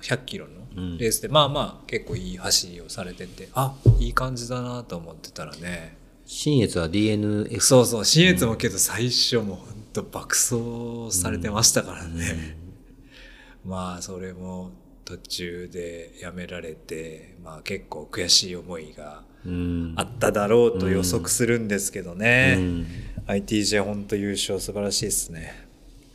[0.00, 0.92] 100キロうん。
[0.92, 12.56] のレースで、まあまあ結構いい走りをされててあいい感じだなと思ってたらね新越は DNF そうそう新越もけど最初もうほんと爆走されてましたからね、
[13.64, 14.72] まあそれも
[15.04, 19.92] 途中でやめられて、まあ、結構悔しい思いがうん。
[19.96, 22.86] あっただろうと予測するんですけどね、うん。
[23.26, 25.66] ITJ 本当優勝素晴らしいですね。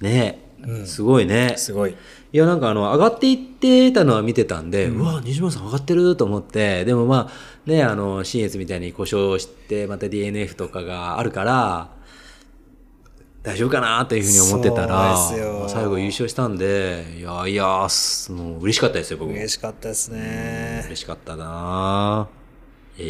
[0.02, 0.40] ね。
[0.64, 0.88] うん。
[0.88, 1.54] すごいね。
[1.58, 1.92] すごい。
[1.92, 7.32] いやなんかあの上がっていってたのは見てたんで、うわ西村さん上がってると思ってでもまあ
[7.66, 11.90] ねあの新越みたいに故障してまた DNF とかがあるから
[13.42, 15.16] 大丈夫かなというふうに思ってたら
[15.70, 19.36] 最後優勝したんでいやいやすもう嬉しかったですよ僕も。
[19.36, 20.84] 嬉しかったですね。
[20.88, 22.28] 嬉しかったな。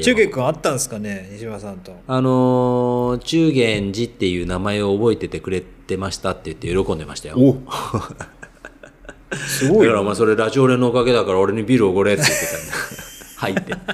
[0.03, 1.95] 中継君あったんですかね西村さんと。
[2.05, 7.35] あのー中元寺っていう名前を覚えててくれてましたって言って喜んでましたよ。
[7.39, 7.57] お
[9.35, 13.08] すごいだからお前それラジオレのおかげだから俺にビールおごれって言ってたんだ。
[13.39, 13.73] 入って。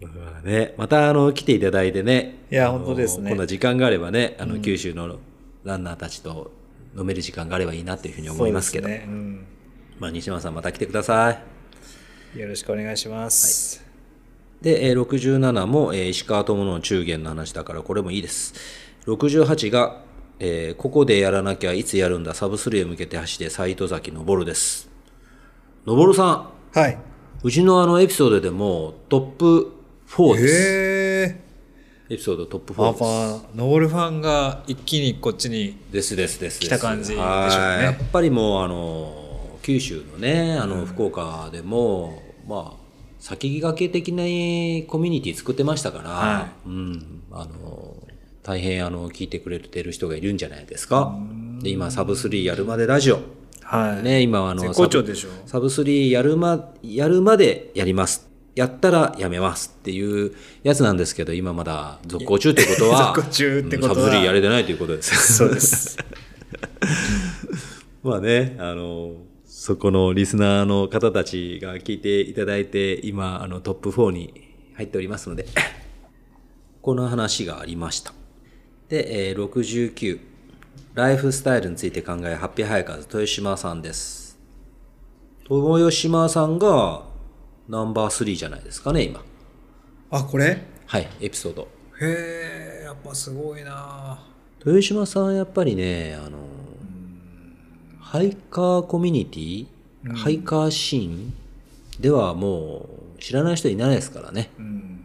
[0.00, 2.44] まあね、またあの来ていただいてね。
[2.50, 5.18] いや本当ですねこんな時間があればね、あの九州の
[5.64, 6.52] ランナーたちと
[6.96, 8.88] 飲める時間があればいいなというふうに思いますけど。
[8.88, 9.44] ねうん
[9.98, 11.38] まあ西村さんまた来てくださ
[12.34, 12.38] い。
[12.38, 13.84] よろしくお願いします、
[14.60, 18.54] で、えー67も、えー石川友の中元の話だからこれもいいです。
[19.06, 20.02] 68が、
[20.38, 24.88] えーここでやらなきゃいつやるんだサブスリーへ向けて走って斎藤崎昇です。
[25.86, 26.98] 昇さん、はい。
[27.44, 29.72] うちのあのエピソードでもトップ
[30.08, 30.46] 4です。
[30.46, 31.40] へえ。
[32.08, 35.76] エピソードトップ4パパです。、ノールファンが一気にこっちに。
[35.90, 36.60] ですですです。
[36.60, 42.82] 来た感じでしょうねはいやっぱりもうあの、九州のね、あの、福岡でも、まあ、
[43.18, 44.22] 先駆け的な
[44.88, 47.96] コミュニティ作ってましたから、はうん、あの、
[48.44, 51.16] 大変あの、聞いてくれてる人がいるんじゃないですか。
[51.60, 53.18] で、今、サブ3やるまでラジオ。
[53.72, 54.02] はい。
[54.02, 54.74] ね、今はあの。
[54.74, 58.28] サブ3やるま、やるまでやります。
[58.54, 65.36] やったらやめますっていうやつなんですけど、今まだ続行中ってことは、続行中ってことはうんサブ3やれてないということです。
[65.36, 65.96] そうです。
[68.04, 69.14] まあね、あの、
[69.46, 74.34] そこのリスナーの方たちが聞いていただいて、今、あの、トップ4に
[74.74, 75.46] 入っておりますので、
[76.82, 78.12] この話がありました。
[78.90, 80.31] で、えー69、
[80.94, 84.38] ライフスタイルについて考え、ハッピーハイカーズ、豊島さんです。
[85.48, 87.04] 豊島さんが
[87.66, 89.24] ナンバー3じゃないですかね、今。
[90.10, 90.62] あ、これ？
[90.84, 91.62] はい、エピソード。
[91.98, 94.22] へえ、やっぱすごいな
[94.64, 96.38] 豊島さんやっぱりねあの
[98.00, 99.66] ハイカーコミュニティ、
[100.14, 101.34] ハイカーシーン
[102.00, 105.04] ではもう知らない人いないですからねうん。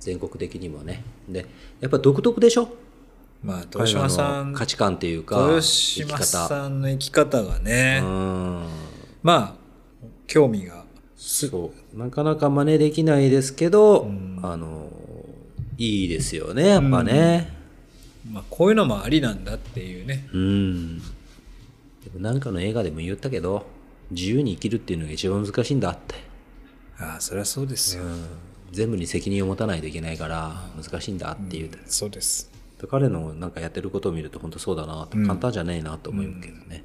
[0.00, 1.46] 全国的にもねで
[1.80, 2.68] やっぱ独特でしょ？
[3.44, 5.66] まあ、豊島さん、価値観っていうか豊生き
[6.06, 6.24] 島方。
[6.24, 8.66] さんの生き方がね、うん。
[9.22, 9.56] ま
[10.02, 10.84] あ、興味が。
[11.16, 11.98] そう。
[11.98, 14.40] なかなか真似できないですけど、ん。
[14.42, 14.88] あの
[15.76, 17.52] いいですよねやっぱね。
[18.30, 20.26] まあ、こういうのもありなんだっていうね。
[20.32, 21.04] うん、で
[22.14, 23.66] もなんかの映画でも言ったけど
[24.10, 26.14] 自由に生きるっていうのが一番難しいんだって。
[26.98, 28.04] ああ、そりゃそうですよ。
[28.70, 32.50] 全部に責任を持たないといけないから難しいんだっていう、そうです。
[32.86, 36.84] 彼のなんかやってることを見ると本当そうだなと、簡単じゃねえなと思うけどね、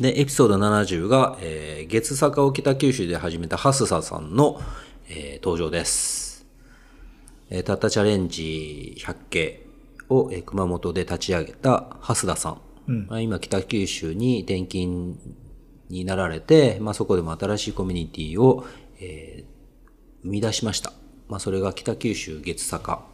[0.00, 4.60] でエピソード70が、えー月坂を北九州で始めたハスサさんの、
[5.08, 6.46] えー登場です、
[7.50, 9.66] えーたったチャレンジ100系
[10.08, 12.50] を、えー熊本で立ち上げた蓮田さ
[12.88, 15.16] ん、まあ、今北九州に転勤
[15.88, 18.66] になられて、まあ、そこでも新しいコミュニティを、
[19.00, 19.56] えー
[20.22, 20.92] 生み出しました。
[21.28, 23.04] まあ、それが北九州月坂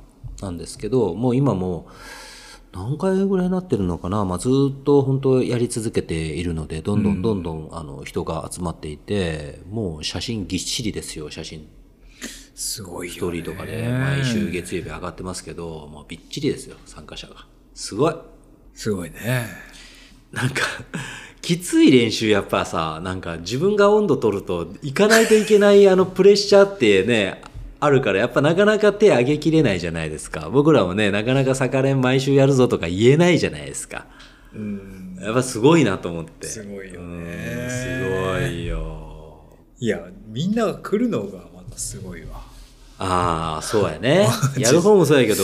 [0.43, 11.69] なんですけど、もう今もう何回ぐらいになってるのかな、まあ、ずっと本当やり続けているので、どんどんどんどん、あの人が集まっていて、もう写真ぎっしりですよ、写真。
[12.55, 13.19] すごいよ、ね。
[13.19, 17.47] ストーリーとかで毎週月曜日上がってますけど、もうびっちりですよ、参加者が。
[17.75, 18.15] すごい。
[18.75, 19.47] すごいね。
[20.33, 20.63] なんか、
[21.43, 27.43] きつい練習やっぱさ、なんか自分が温度取ると行かないといけないあのプレッシャーってね、
[27.85, 30.51] あるからやっぱなかなか手上げきれないじゃないですか。
[30.51, 34.07] 僕らもね、なかなか逆練毎週やるぞとか言えないじゃないですか。
[34.55, 35.19] うん。
[35.21, 36.47] やっぱすごいなと思って。
[36.47, 37.69] すごいようんね。
[37.69, 39.59] すごいよ。
[39.81, 42.41] いや、みんなが来るのがまたすごいわ。
[43.01, 45.43] ああそうやね やる方もそうやけど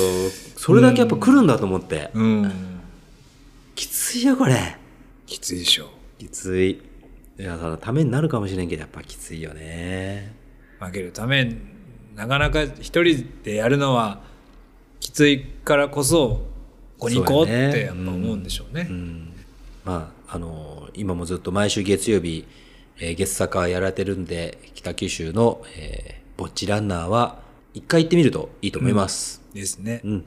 [0.56, 2.52] それだけやっぱ来るんだと思って、うん。
[3.74, 4.76] きついよこれ
[5.26, 5.90] きついでしょ。
[6.18, 10.32] きついいやそのためになるかもしれんけどやっぱきついよね
[10.78, 11.56] 負けるため、
[12.18, 14.20] なかなか一人でやるのは
[14.98, 16.42] きついからこそ、
[16.98, 18.88] ここに行こうってやっぱ思うんでしょうね。
[18.90, 19.32] うん
[19.84, 22.44] まああの今もずっと毎週月曜日、
[22.98, 27.40] えー月坂やられてるんで北九州の、えーぼっちランナーは
[27.74, 30.00] 一回行ってみるといいと思います、ですね。
[30.04, 30.24] うん。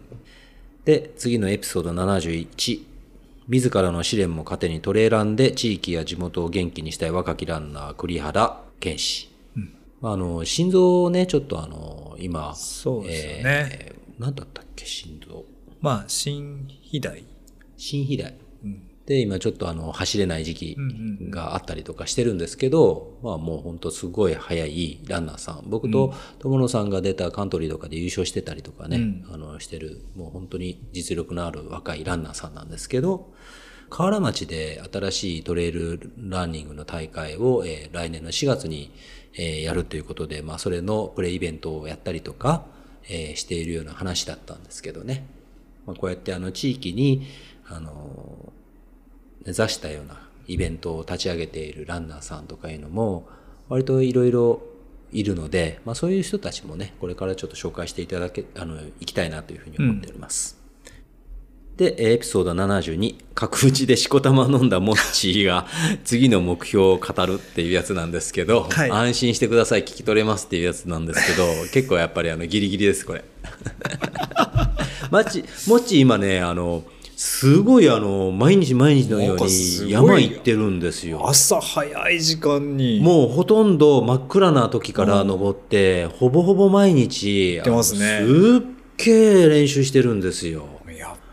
[0.84, 2.84] で、次のエピソード71。
[3.48, 9.31] 自らの試練も糧にトレーランで地域や地元を元気にしたい若きランナー、栗原健士。
[10.02, 15.46] まあ、あの、心臓をね、ちょっとあの、今、そうですよねえー何だったっけ、心臓。
[15.80, 17.24] まあ、新肥大。
[17.76, 18.36] 心肥大。
[18.64, 18.88] うん。
[19.08, 25.64] で、今ちょっとあの、走れない時期うんうんがあったりとかしてるんですけど、まあもう本当すごい速いランナーさん。
[25.66, 33.34] 僕と友野さんが出たカントリーとかで優勝してたりとかね、うんあの、してる、もう本当に実力のある若いランナーさんなんですけど、
[33.90, 38.92] 河原町で新しいトレイルランニングの大会を、えー来年の4月に、
[39.36, 42.66] えーやるということで、まあそれのプレイイベントをやったりとか、
[43.10, 45.26] えーしているような話だったんですけどね。
[45.86, 47.28] まあこうやってあの地域に、
[47.68, 48.52] あの
[49.46, 53.28] 目指したようなイベントを立ち上げているランナーさんとかいうのも
[53.70, 54.62] 割といろいろ
[55.12, 60.56] いるので、まあ、そういう人たちもねこれからちょっと紹介していただけあのいきたいなというふうに思っております。
[60.56, 65.68] で、えーエピソード72、角打ちでしこたま飲んだモッチーが
[66.04, 73.24] 次の目標を語るっていうやつなんですけど、はい安心してください、聞き取れますっていうやつなんですけど、 結構やっぱりあのギリギリです、これ。
[75.10, 76.84] マッチ、モッチー今ね、あの、
[77.24, 81.22] すごいあの、毎日毎日のように山行ってるんですよ。
[81.28, 83.00] 朝早い時間に。
[83.00, 90.66] もうほとんど真っ暗な時から登って、ほぼほぼ毎日、ってますねすっげえ練習してるんですよ。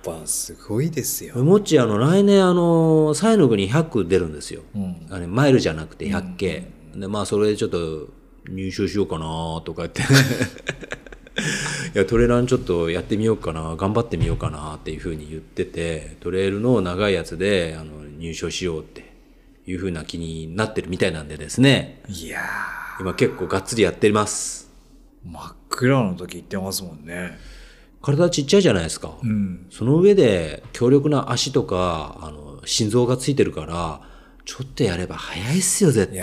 [0.04, 1.36] やっぱすごいですよ。
[1.42, 5.06] もっちあの来年あのサイの国100出るんですよ、うん。
[5.10, 8.08] あれマイルじゃなくて 100K、でまあそれでちょっと
[8.48, 9.26] 入賞しようかな
[9.64, 10.02] とか言って。
[11.94, 19.12] いやトレランちょっとやってみようかな頑張ってみようかなっていうふうに言っててトレイルの長いやつであの入賞しようって
[19.66, 22.02] いうふうな気になってるみたいなんでですね。
[22.08, 22.40] いや
[23.00, 24.70] 今結構がっつりやってます。
[25.26, 27.38] ー、真っ暗の時行ってますもんね。
[28.02, 29.66] 体ちっちゃいじゃないですか、うん。
[29.70, 34.00] その上で強力な足とかあの心臓がついてるから
[34.44, 36.22] ちょっとやれば早いっすよ絶対。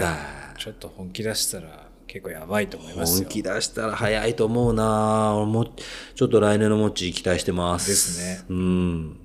[0.57, 3.25] ちょっと本気出したら結構やばいと思いますよ。
[3.25, 5.35] 本気出したら早いと思うな。
[5.35, 5.67] 俺も
[6.15, 7.89] ちょっと来年のモッチー期待してます。
[7.89, 8.45] ですね。
[8.49, 9.17] うん。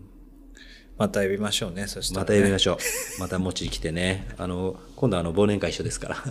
[0.99, 2.77] また呼びましょうね、そしたら、また呼びましょう。
[3.21, 4.29] またモッチー来てね。
[4.37, 6.17] あの今度あの忘年会一緒ですから。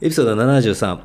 [0.00, 0.98] エピソード73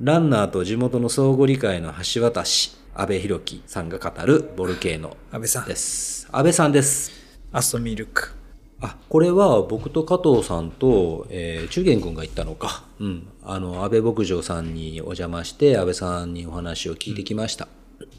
[0.00, 7.10] ランナーと地元の相互理解の橋渡し安倍博樹さんが語るボルケーノ安倍さんで、す安倍さんです
[7.50, 8.32] アストミルク。
[8.80, 12.84] あ、これは僕と加藤さんと、えー、中元君が行ったのか。
[13.00, 13.26] うん。
[13.42, 17.66] あの、安倍牧場さんにお邪魔して、安倍さんにお話を聞いてきました。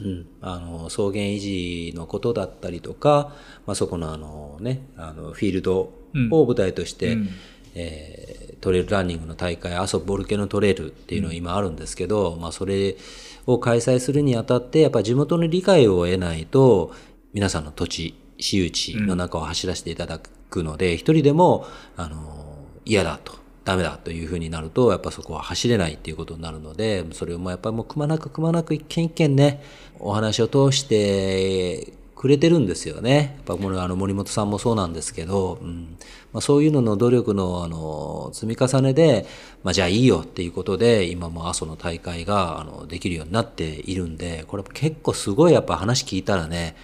[0.01, 0.27] うん。
[0.41, 3.33] あの、草原維持のことだったりとか、
[3.65, 5.93] まあ、そこのあのね、あの、フィールド
[6.29, 7.29] を舞台として、うん
[7.75, 12.97] えートレイルランニングの大会、阿蘇ボルケノトレイルっていうのが今あるんですけど、まあ、それ
[13.45, 16.91] を開催するにあたって、やっぱ地元の理解を得ないと、
[17.33, 20.19] 皆さんの土地、私有地の中を走らせていただ
[20.49, 29.61] くので、一人でも、あの、嫌だと、ダメだというふうになると、やっぱそこは走れないっていうことになるので、それもやっぱりもうくまなくくまなく一件一件ね、
[29.99, 33.35] お話を通してくれてるんですよね。
[33.37, 35.97] やっぱこのあの森本さんもそうなんですけど、うん
[36.33, 39.25] まあ、そういうのの努力のあの積み重ねで、
[39.63, 46.75] まあ、じゃあいいよっていうことで、今も阿蘇の大会があのできるようになっているんで、これ結構すごいやっぱ話聞いたらね、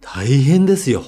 [0.00, 1.02] 大変ですよ。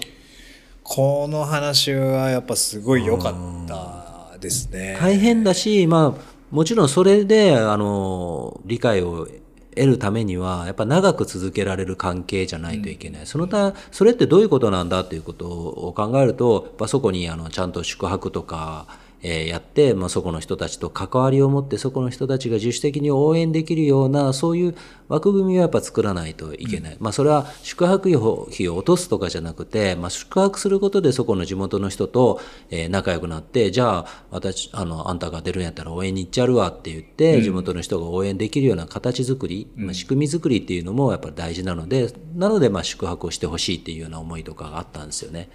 [0.82, 4.98] この話はやっぱすごい良かったですね。
[4.98, 9.28] 大変だし、まあ、もちろんそれで、あの、理解を
[9.76, 13.26] 得るためには、やっぱ長く続けられる関係じゃないといけない。
[13.26, 18.86] そのた、それってどういうことなんだっていうことを考えると、やっぱそこに、あの、ちゃんと宿泊とか、
[19.22, 24.74] えーやって、まあ、そこの人たちと関わりを持って、そこの人たちが自主的に応援できるような、そういう
[25.08, 26.96] 枠組みはやっぱ作らないといけない。
[27.00, 45.48] まあそれは宿泊費を落とすとかじゃなくて、まあ宿泊することでそこの地元の人と、えー仲良くなって、じゃあ私、あの、あんたが出るんやったら応援に行っちゃるわって言って、地元の人が応援できるような形作り、まあ仕組み作りっていうのもやっぱり大事なので、なのでまあ宿泊をしてほしいっていうような思いとかがあったんですよね。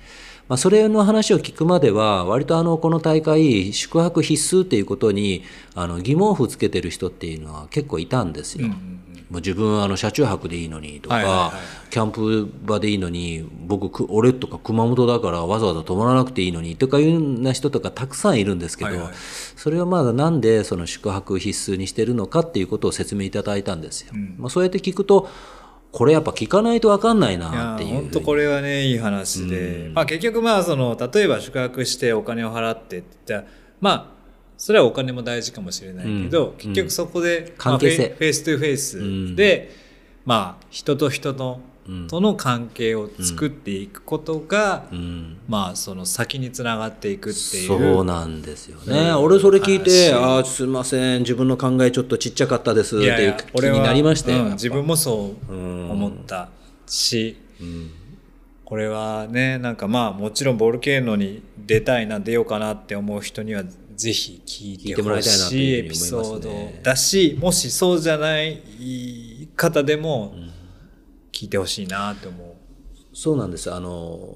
[0.52, 5.44] まあ、それの話を聞くまでは、割とあの、この大会、宿泊必須っていうことに、
[5.76, 8.68] あの、疑問符つけてる人っていうのは結構いたんですよ。
[8.68, 11.52] もう自分はあの車中泊でいいのにとか、はいはいはい
[11.92, 24.14] キャンプ場でいいのに僕く俺とか熊本だからわざわざ泊まらなくていいのにとかいうような人とかたくさんいるんですけど、はいはいそれはまだなんでその宿泊必須にしてるのかっていうことを説明いただいたんですよ。
[24.38, 25.30] まあ、そうやって聞くと
[25.92, 27.96] これやっぱ聞かないと分かんないなっていう。
[27.96, 34.06] 本当これはねいい話で、まあ、結局まあその例えば宿泊してお金を払ってって言ったらまあ
[34.58, 36.58] それはお金も大事かもしれないけど、うん。
[36.58, 37.98] 結局そこで、関係性。
[37.98, 39.72] まあフェイ face to face で、
[40.24, 41.71] まあ人と人の、うん
[42.08, 45.38] との関係を作っていくことが、うん。
[45.48, 47.68] まあその先につながっていくっていう。
[47.68, 49.14] そうなんですよね。
[49.14, 52.98] 俺それ聞いて、話ああ、すいません、自分の考えちょっとちっちゃかったです。
[52.98, 54.44] っていう気になりましたよ。
[54.44, 56.50] うん自分もそう思った
[56.86, 57.38] し、
[58.66, 63.64] これはねなんかまあもちろんボルケーノに出たいな出ようかなって思う人には
[63.96, 66.54] ぜひ聞聞いてもらいてほいたいなとしいエいうふうにピソ思いますね。
[66.74, 68.62] ードだしもしそうじゃない
[69.56, 70.34] 方でも
[71.42, 72.56] 聞いてほしいなって思う。
[73.14, 73.74] そうなんです。
[73.74, 74.36] あの、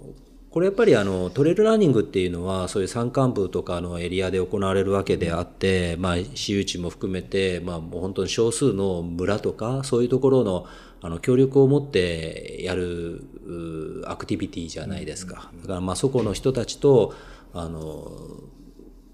[0.50, 10.66] これやっぱりあのトレイルランニングっていうのはそういう山間部とかのエリアで行われるわけであって、まあ、私有地も含めて、まあ、もう本当に少数の村とかそういうところの
[11.02, 15.52] あの協力を持ってやるうアクティビティじゃないですか。
[15.62, 17.14] だからまあそこの人たちと
[17.54, 18.10] あの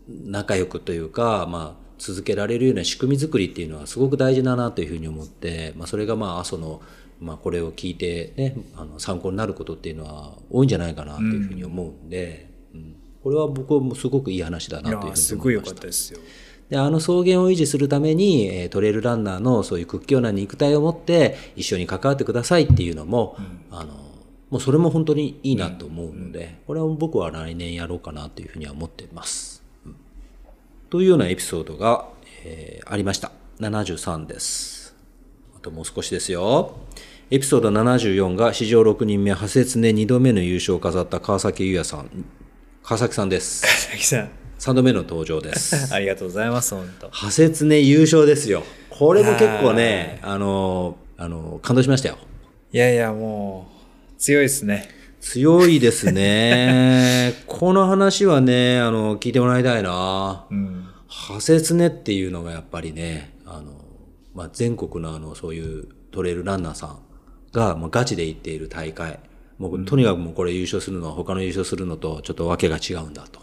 [0.08, 6.82] 仲良くというか、まあ、続けられるような仕組み作りっていうのはすごく大事だなというふうに思って、まあ、それがまあ阿蘇の、
[7.22, 15.72] まあ、これを聞いて、ね、あの参考になることっていうのは多いんじゃないかなというふうに思うんで、うんこれは僕もすごくいい話だないというふうに思いました。
[15.74, 16.20] かったですよ。
[16.70, 23.38] であの草原を維持するために、えートレイルランナーのそういう屈強な肉体を持って一緒に関わってくださいっていうのも、
[23.70, 23.94] あの
[24.50, 29.64] もうそれも本当にいいなと思うので、これは僕は来年やろうかなというふうには思っています。
[29.86, 29.96] うん
[30.90, 32.10] というようなエピソードが、
[32.44, 33.32] えーありました。
[33.60, 34.96] 73です。
[35.56, 36.76] あともう少しですよ。
[37.34, 42.26] エピソード74が史上6人目、派切ね2度目の優勝を飾った川崎優也さん。
[42.84, 43.62] 川崎さんです。
[43.62, 45.88] 佐々木さん3度目の登場です。
[45.96, 47.06] ありがとうございます本当。
[47.08, 48.63] 派切ね優勝ですよ。
[48.89, 52.17] これも結構ね、あの、あの、感動しましたよ。
[52.74, 53.70] いやいやも
[54.17, 54.89] う強いですね。
[55.22, 57.36] 強いですね。
[57.48, 60.48] この話はね、あの、聞いてもらいたいな。
[60.52, 60.86] うん。
[61.10, 63.72] 派切ねっていうのがやっぱりね、あの、
[64.36, 67.00] まあ、全国のあの、そういうトレイルランナーさん
[67.52, 69.20] が、まあ、ガチで行っている大会。
[69.58, 73.42] もう、とにかくもうこれ優勝するのは他の優勝するのとちょっとわけが違うんだと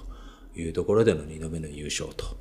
[0.56, 2.36] いうところでの2度目の優勝と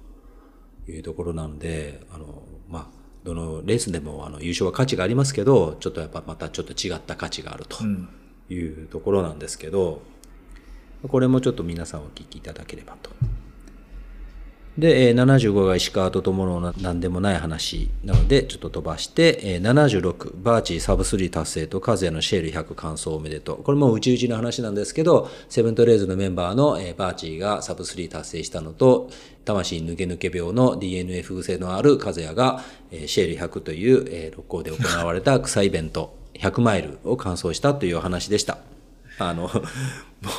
[0.90, 2.88] いうところなので、あの、まあ、
[3.24, 8.10] どのレースでもあの優勝は価値がありますけど、ちょっとやっぱまたちょっと違った価値があるとん
[8.50, 10.02] いうところなんですけど、
[11.08, 13.12] これもちょっと皆さんお聞きいただければと。
[14.78, 23.64] で、えー75が石川と友の何でもない話なので、ちょっと飛ばして、えー76、バーチーサブ3達成と和也のシェール100完走おめでとう。
[23.64, 29.10] これもうちうちの話なんですけど、セブントレーズのメンバーの、えーバーチーがサブ3達成したのと、
[29.46, 38.60] 魂抜け抜け病の DNF 癖のある和也が、えーシェール100という、えー六甲で行われた草イベント、100マイルを完走したという話でした。
[39.18, 39.50] あの、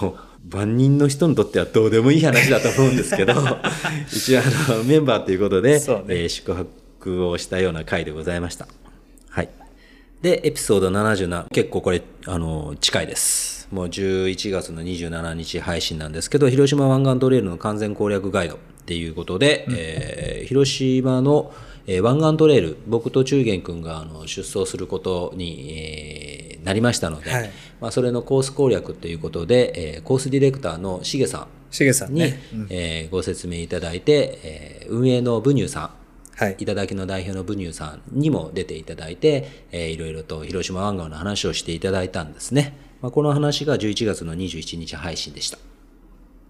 [0.03, 0.15] もう、
[0.51, 3.35] 万人の人にとってはどうでもいい話だと思うんですけど、
[4.13, 4.43] 一応あ
[4.77, 5.77] の、メンバーということで、ね
[6.09, 8.67] えー宿泊をしたような回でございました。
[9.29, 9.49] はい。
[10.23, 13.69] で、エピソード77、結構これ、あの、近いです。
[13.71, 21.53] もう11月の27日配信なんですけど、広島湾岸トレイルの完全攻略ガイドっていうことで、えー広島の、
[21.87, 27.51] えー湾岸トレイル、僕と中元くんがあの出走することに、えーなりましたので、はい
[27.81, 32.41] まあ、それのコース攻略ということで、えーコースディレクターのしげさしげさんに、んね。
[32.71, 35.91] えーご説明いただいて、えー運営のブニューさん、
[36.37, 36.57] はい。
[36.59, 42.75] いただきの代表のブニューさんにも出ていただいて、えーいろいろと広島湾岸の話をしていただいたんですね。
[43.01, 45.59] まあ、この話が11月の27日配信でした。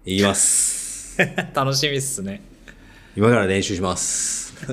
[0.05, 1.17] いきます。
[1.53, 2.41] 楽しみっすね。
[3.15, 4.53] 今から練習します。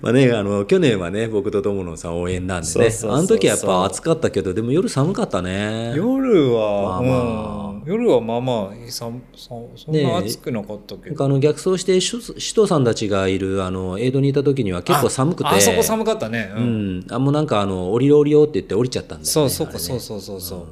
[0.00, 2.72] まあね、あの、去年はね、僕と友野さん応援なんでね。
[2.72, 3.18] そうそうそう、そう。
[3.18, 5.92] あの時はやっぱ暑かったけど、でも夜寒かったね。
[5.94, 7.20] 夜は、まあまあ。
[7.22, 7.64] うん。
[7.64, 15.44] うん夜はまあまあさんさんそんな暑くなかったけど、なんかあの逆走して首首藤さんたちがいるあのエイドにいた時には結構寒くて。
[15.46, 17.00] ああそこ寒かったね、ううん。
[17.00, 20.66] ん、あもうなんかあの降りろ降りようって言って降りちゃったんだよねそうそうねそうそうそうそう、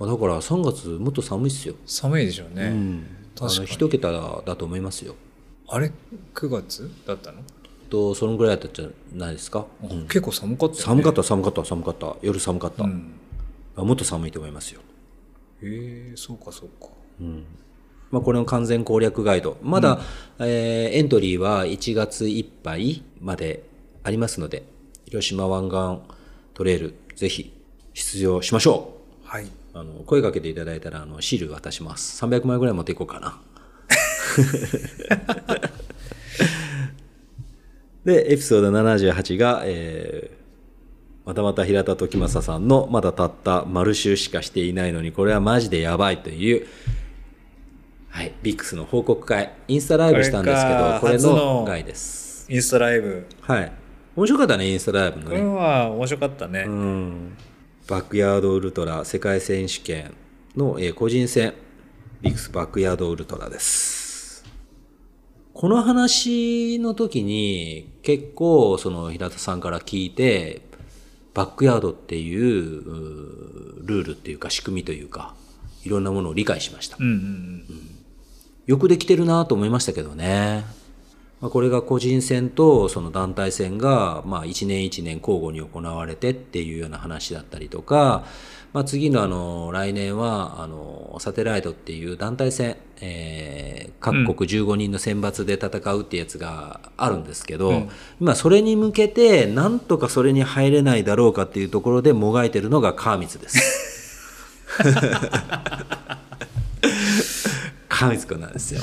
[0.00, 3.06] まあだから3月もっと寒いっすよ、寒いでしょうね、うん、
[3.38, 3.66] 確かに。
[3.66, 5.14] 一桁だと思いますよ。
[5.68, 5.92] あれ
[6.34, 7.42] 9月だったの、
[7.88, 10.02] とそのぐらいだったんじゃないですか、うん。
[10.02, 10.84] 結構寒かったよね。
[10.84, 12.16] 寒かった寒かった寒かった。
[12.22, 13.12] 夜寒かった、うん。
[13.76, 14.80] あもっと寒いと思いますよ、
[15.62, 16.88] へえそうかそうか。
[17.20, 17.44] うん。
[18.10, 19.58] まあ、これの完全攻略ガイド。
[19.62, 20.00] まだ、
[20.38, 23.62] えーエントリーは1月いっぱいまで
[24.02, 24.62] ありますので
[25.04, 26.14] 広島湾岸
[26.54, 27.52] トレイルぜひ
[27.92, 29.44] 出場しましょはい。
[29.44, 32.24] うあの声かけていただいたらあのシール渡します。
[32.24, 33.38] 300枚ぐらい持っていこうかな
[38.08, 40.38] でエピソード78が、えー
[41.28, 46.66] またまた平田時政さんのまだたった丸週しかしていないのにこれはマジでやばいという
[48.08, 52.50] はいビックスの報告会インスタライブしたんですけどこれの回です。
[52.50, 53.26] インスタライブ。
[53.42, 53.72] はい。
[54.16, 57.36] 面白かったねインスタライブのこれねは面白かったね、うん。
[57.86, 60.14] バックヤードウルトラ世界選手権
[60.56, 61.52] の、えー個人戦
[62.22, 64.07] ビックスバックヤードウルトラです
[65.58, 70.62] この話の時に結構その平田さんから聞いて
[71.34, 72.84] バックヤードっていう
[73.82, 75.34] ルールっていうか仕組みというか
[75.82, 76.96] いろんなものを理解しました。
[77.00, 77.64] うんうんうん。
[78.66, 80.64] よくできてるなと思いましたけどね。
[81.40, 88.24] まあ、これが個人戦とその団体戦が、まあ、1年1年交互に行われてっていうような話だったりとか、
[88.72, 97.90] まあ、次のあの来年はあのサテライトっていう団体戦、えー各国15人の選抜で戦うってやつがあるんですけど、うん
[98.20, 104.64] 今それに向けてなんとかそれに入れないだろうかっていうところでもがいてるのが川光です。
[107.88, 108.82] 川光くんなんですよ。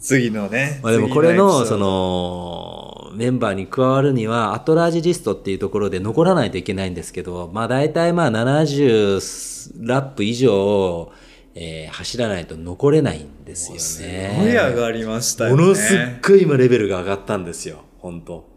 [0.00, 11.12] 次のねまあ、でもこれのそのメンバーに加わるにはアトラージリストっていうところで残らないといけないんですけど、まあ大体まあ70ラップ以上、
[11.54, 13.80] えー走らないと残れないんですよね。
[13.80, 17.84] すごい上がりましたよねものすっごい今レベルが上がったんですよ。
[17.98, 18.48] 本当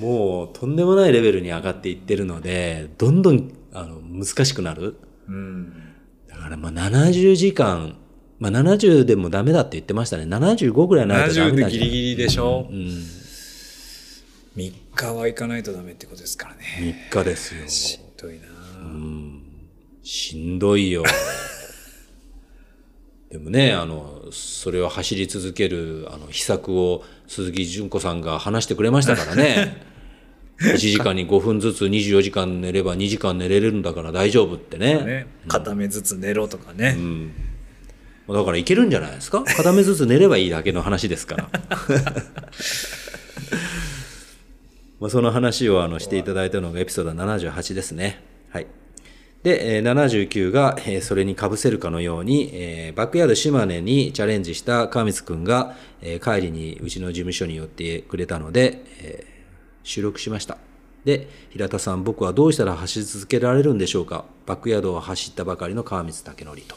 [0.00, 4.96] もうとんでもないレベルに上がっていってるので、どんどんあの難しくなる。
[5.28, 5.72] うん
[6.28, 7.96] だからまあ70時間、
[8.38, 10.24] まあ70でもダメだって言ってましたね。
[10.24, 12.88] 75ぐらいないとダメ70なんじゃないでギリギリでしょ、うん。
[14.58, 16.64] 3日は行かないとダメってことですからね
[17.12, 17.68] 3日ですよ。
[17.68, 18.46] しんどいな
[18.80, 19.42] うん。
[20.02, 21.04] しんどいよ。
[23.30, 29.86] でもね、あの、それを走り続ける、あの、秘策を鈴木純子さんが話してくれましたからね。
[30.60, 34.94] 1時間に5分ずつ24時間寝れば2時間寝れるんだから大丈夫ってね。
[35.04, 37.32] ね片目ずつ寝ろとかね、うん。
[38.28, 39.44] だからいけるんじゃないですか？
[39.44, 41.48] 片目ずつ寝ればいいだけの話ですから。
[45.00, 48.22] まあその話をあのしていただいたのがエピソード78ですね。
[48.50, 48.66] はい。
[49.42, 55.76] で、79が、それに被せるかのように、バックヤード島根にチャレンジした川光くんが、
[56.24, 59.24] 帰りにうちの事務所に寄ってくれたので、
[59.84, 60.58] 収録しました。
[61.04, 64.24] で、平田さん、僕はどうしたら走り続けられるんでしょうか？
[64.44, 66.76] バックヤードを走ったばかりの川光武則と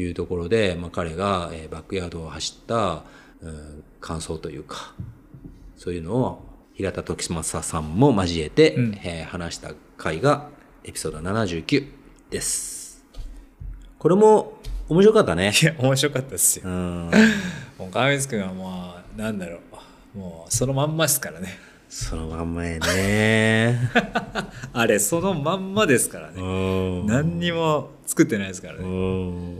[0.00, 3.04] いうところで、まあ、彼が、バックヤードを走った、
[3.40, 4.94] うん感想というか、
[5.76, 6.47] そういうのを
[6.78, 8.94] 平田時政さんも交えて、うん。
[9.02, 10.48] えー話した回が
[10.84, 11.88] エピソード79
[12.30, 13.04] です。
[13.98, 15.52] これも面白かったね。
[15.60, 16.68] いや面白かったですよ。
[16.68, 17.10] うん、
[17.78, 19.58] もう川光君はもうなんだろ
[20.14, 20.18] う。
[20.18, 21.58] もうそのまんまですからね。
[21.88, 23.90] そのまんまやね。
[24.72, 27.06] あれそのまんまですからうねん。
[27.06, 29.58] 何にも作ってないですからうねん。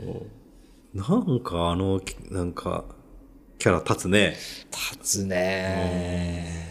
[0.93, 1.99] なんかあの、
[2.31, 2.85] なんか、
[3.57, 4.37] キャラ立つね。
[4.71, 6.68] 立つね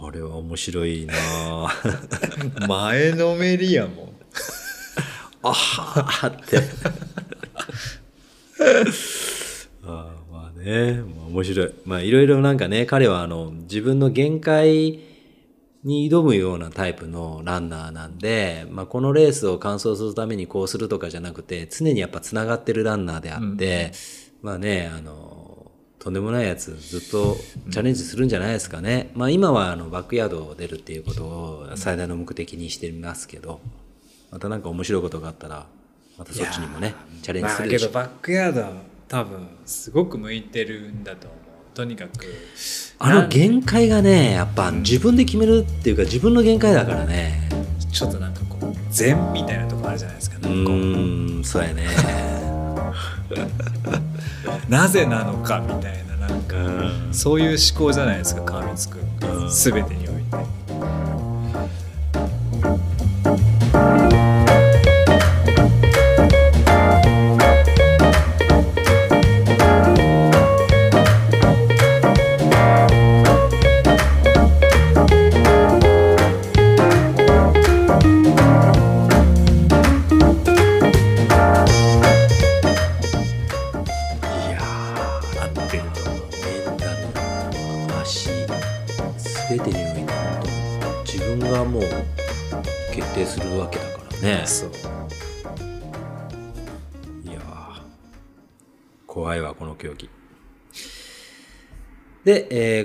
[0.00, 4.08] あれは面白いなぁ 前のめりやもん
[5.42, 6.58] あはーって。
[9.84, 11.72] あーまあね、まあ、面白い。
[11.84, 14.98] まあいろいろなんかね、彼はあの自分の限界
[15.84, 23.92] に挑むようなタイプのランナーなんで、まあこのレースを完走するためにこうするとかじゃなくて、常にやっぱ繋がってるランナーであって、
[24.42, 25.47] まあね、あの、
[25.98, 27.36] とんでもないやつずっと
[27.70, 29.10] チャレンジするんじゃないですかね。
[29.14, 33.60] まあ今はあのバックヤードを出るっていうことを最大の目的にしてますけど、
[34.30, 35.66] またなんか面白いことがあったら、
[36.16, 37.88] またそっちにもね、チャレンジするでしょ。
[37.88, 37.92] う。
[37.92, 38.72] まあけどバックヤードは
[39.08, 41.38] 多分すごく向いてるんだと思う。
[41.74, 42.26] とにかく。
[43.00, 47.48] あの限界がね、やっぱ自分で決めるっていうか自分の限界だからね。
[47.92, 50.36] ちょっとなんかこう禅みたいなとこあるじゃないですか。
[50.38, 51.86] うなんかーんそうやね
[54.68, 57.14] なぜなのかみたいななんかうん。
[57.14, 59.50] そういう思考じゃないですか川光君うん。
[59.50, 60.14] 全てにおい
[64.12, 64.17] て。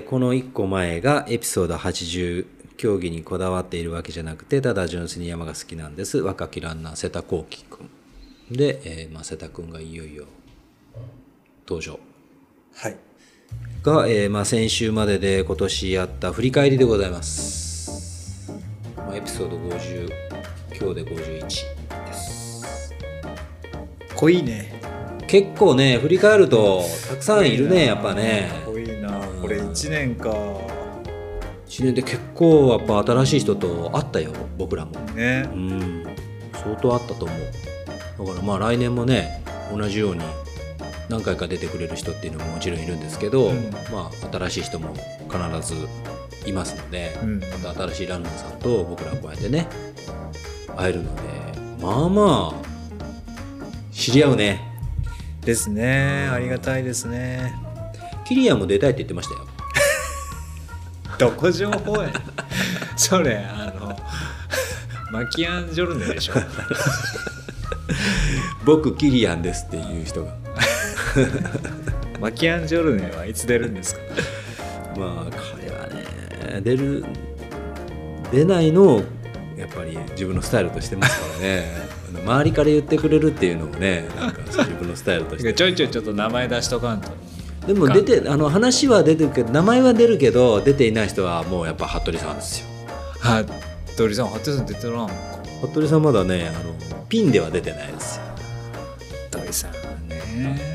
[0.04, 2.46] この1個前がエピソード80
[2.76, 6.18] 競技にこだわっているわけじゃなくてただ純粋に山が好きなんです。
[6.18, 7.90] 若きランナー瀬田幸輝くん
[8.50, 10.24] で、えーまあ、瀬田くんがいよいよ
[11.66, 11.98] 登場。
[12.74, 12.96] はい。
[13.82, 18.50] が、えーまあ、先週までで今年やった振り返りでございます、
[18.96, 20.10] まあ、エピソード50
[20.76, 22.94] 今日で51です。
[24.16, 24.80] 濃いね。
[25.26, 28.63] 結構ね振り返るとたくさんいるねやっぱね
[29.44, 30.30] これ1年か。
[31.66, 34.92] 1年で結構やっぱ新しい人と会ったよ僕らも。
[35.10, 35.46] ね。
[35.52, 36.06] うん。
[36.54, 38.26] 相当あったと思う。
[38.26, 40.22] だからまあ来年もね同じように
[41.10, 43.70] 何回か出てくれる人っていうのももちろんいるんですけど、うん。
[43.92, 44.94] まあ新しい人も
[45.30, 45.74] 必ず
[46.48, 47.40] いますので、うん。
[47.40, 49.68] また新しいランナーさんと僕らこうやってね
[50.74, 51.22] 会えるので
[51.82, 52.62] まあまあ
[53.92, 54.62] 知り合うね。
[55.42, 56.30] ですね。
[56.32, 57.63] ありがたいですね
[58.26, 59.46] キリアンも出たいって言ってましたよ。
[61.18, 62.10] どこ情報や
[62.96, 63.96] それあの
[65.12, 66.34] マキアンジョルネでしょ。
[68.64, 70.34] 僕キリアンですっていう人が。
[72.20, 74.00] マキアンジョルネはいつ出るんですか？
[74.96, 77.04] まあ彼はね出る
[78.32, 79.02] 出ないのを
[79.56, 81.84] やっぱり自分のスタイルとしてますからね。
[82.24, 85.52] 周りから言ってくれるっていうのもねなんか自分のスタイルとして。
[85.52, 87.10] ちょいちょいちょっと名前出しとかんと
[87.66, 92.66] でも出てあの話は出てるけど名前は出るけど出ていない人はもうやっぱ服部さんですよ。
[93.20, 93.44] は
[93.96, 95.08] 鳥さん服部さん出てるな？
[95.60, 96.74] 服部さんまだねあの
[97.08, 98.24] ピンでは出てないですよ。
[99.30, 99.72] 鳥さん
[100.08, 100.74] ね。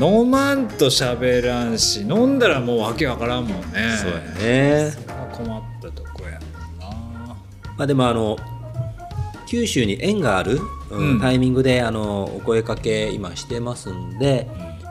[0.00, 3.96] 飲まんと喋らんし飲んだらもうわけわからんもんね。
[3.96, 4.18] そうや
[4.90, 4.92] ね。
[5.32, 7.36] 困ったとこやもんな。
[7.76, 8.36] まあでもあの
[9.46, 10.58] 九州に縁がある、
[10.90, 11.20] うんうん。
[11.20, 14.48] タイミングであのお声かけ今してますんで、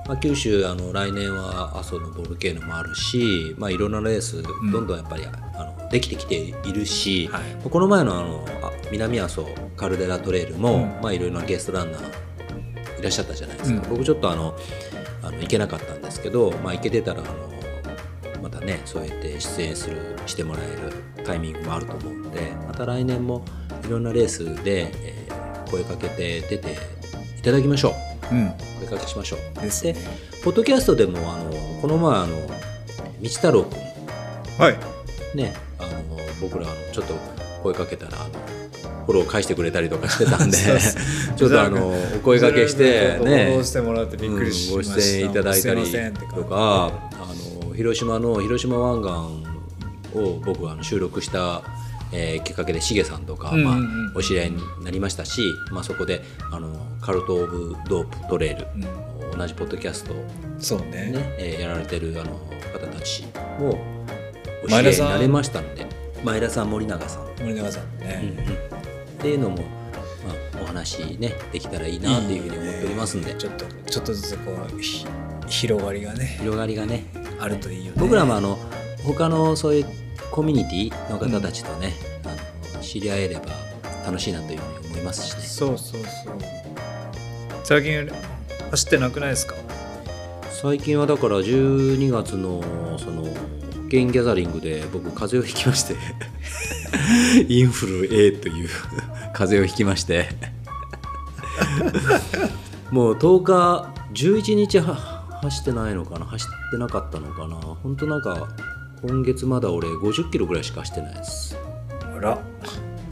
[0.07, 4.71] まあ、九州あの来年は阿蘇のボルケーノもあるし、まあ、いろんなレースん。
[4.71, 7.41] どんどんやっぱり、あのできてきているし、はい。
[7.69, 9.47] この前のあのあ南阿蘇
[9.77, 10.81] カルデラトレイルも、うん。
[11.01, 13.89] まあ、いろいろなゲストランナーいらっしゃったじゃないですか、うん。
[13.89, 14.55] 僕ちょっとあの
[15.21, 23.45] あの行けなかったんですけど、まあ、行けてたらあのまたねそうやって出演するしてもらえるタイミングもあると思うのでまた来年も
[23.85, 25.23] いろんなレースで、えー
[25.73, 26.77] 声かけて出て
[27.39, 28.53] いただきましょううん。
[28.79, 29.61] 声かけしましょう。
[29.61, 29.85] です。
[29.85, 29.95] ね
[30.43, 31.51] ポッドキャストでもあの
[31.81, 32.35] この前あの
[33.21, 33.75] 道太郎く
[34.61, 34.73] はい。
[35.35, 35.91] んねあの
[36.41, 37.15] 僕らあのちょっと
[37.63, 38.53] 声かけたらあの
[39.05, 40.57] フォロー返してくれたりとかしてたんで
[41.35, 45.83] ちょっとあのお声かけしてフォしてもらってびっくりご出演いただいたり
[46.33, 47.33] とかあ
[47.67, 51.63] の広島の広島湾岸を僕はあの収録した、
[52.13, 54.05] えーきっかけでしげさんとか、うんうんうん。
[54.05, 55.41] まあ、お知り合いになりましたし、
[55.71, 58.67] まあ、そこであのカルト・オブ・ドープ・トレイル、
[59.35, 60.25] 同じポッドキャストを、
[60.59, 61.11] そうね。
[61.11, 62.39] ねえーやられてるあの
[62.71, 63.25] 方たち
[63.59, 63.77] も
[64.63, 65.85] お知り合いになれましたので
[66.23, 68.35] 前田さん森永さん、森永さんうんうん。
[68.37, 68.45] ね、
[69.13, 69.63] っていうのも、ま
[70.59, 73.33] あ、お話ねできたらいいなっていうふうに思っておりますんで。
[73.33, 75.05] ちょっとちょっとずつこうひ
[75.47, 76.37] 広がりがね。
[76.39, 77.05] 広がりがね。
[77.39, 77.97] あるといいよね。
[77.97, 78.57] 僕らもあの
[79.03, 79.85] 他のそういう
[80.31, 81.93] コミュニティの方たちとね、
[82.25, 83.41] あの知り合えれば
[84.05, 85.41] 楽しいなというふうに思いますしね。
[85.41, 86.35] そうそうそう。
[87.63, 88.09] 最近
[88.71, 89.55] 走ってなくないですか？
[90.51, 92.61] 最近はだから12月の
[92.97, 93.27] その
[93.89, 95.95] ゲインギャザリングで僕風邪をひきまして。
[97.49, 98.69] インフル A という
[99.33, 100.29] 風邪をひきまして。
[102.91, 104.95] もう10日11日は
[105.41, 106.25] 走ってないのかな？
[106.25, 107.55] 走ってなかったのかな？
[107.55, 108.49] 本当なんか
[109.05, 111.57] 今月まだ俺50キロぐらいしか走ってないです。
[112.15, 112.39] あら。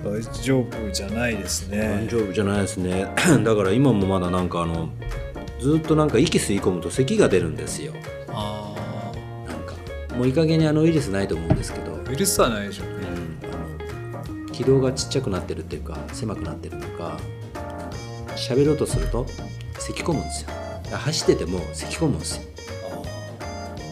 [0.04, 3.14] 大丈夫じゃないです大ね丈夫じゃないですね。
[3.44, 4.90] だから今もまだなんかあの
[5.60, 7.92] ずっとなんか息吸い込むと咳が出るんですよ。
[8.30, 8.74] あ
[9.46, 10.16] なんか。
[10.16, 12.94] もういい加減にあのウイルスないと思うんですけど、うん、あウイルスはないでしょうね。
[13.44, 17.20] あの昨気道がちっちゃくなってるっていうか狭くなってるとか
[18.38, 19.26] 喋ろうとすると
[19.78, 20.50] 咳込むんですよ。
[20.98, 22.51] 走ってても咳込むんですよ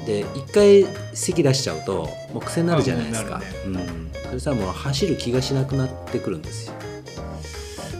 [0.09, 6.73] で一回咳出しちゃうともう癖になるじゃないですか、うん、それさもう走る気がしなくなってくるんですよ、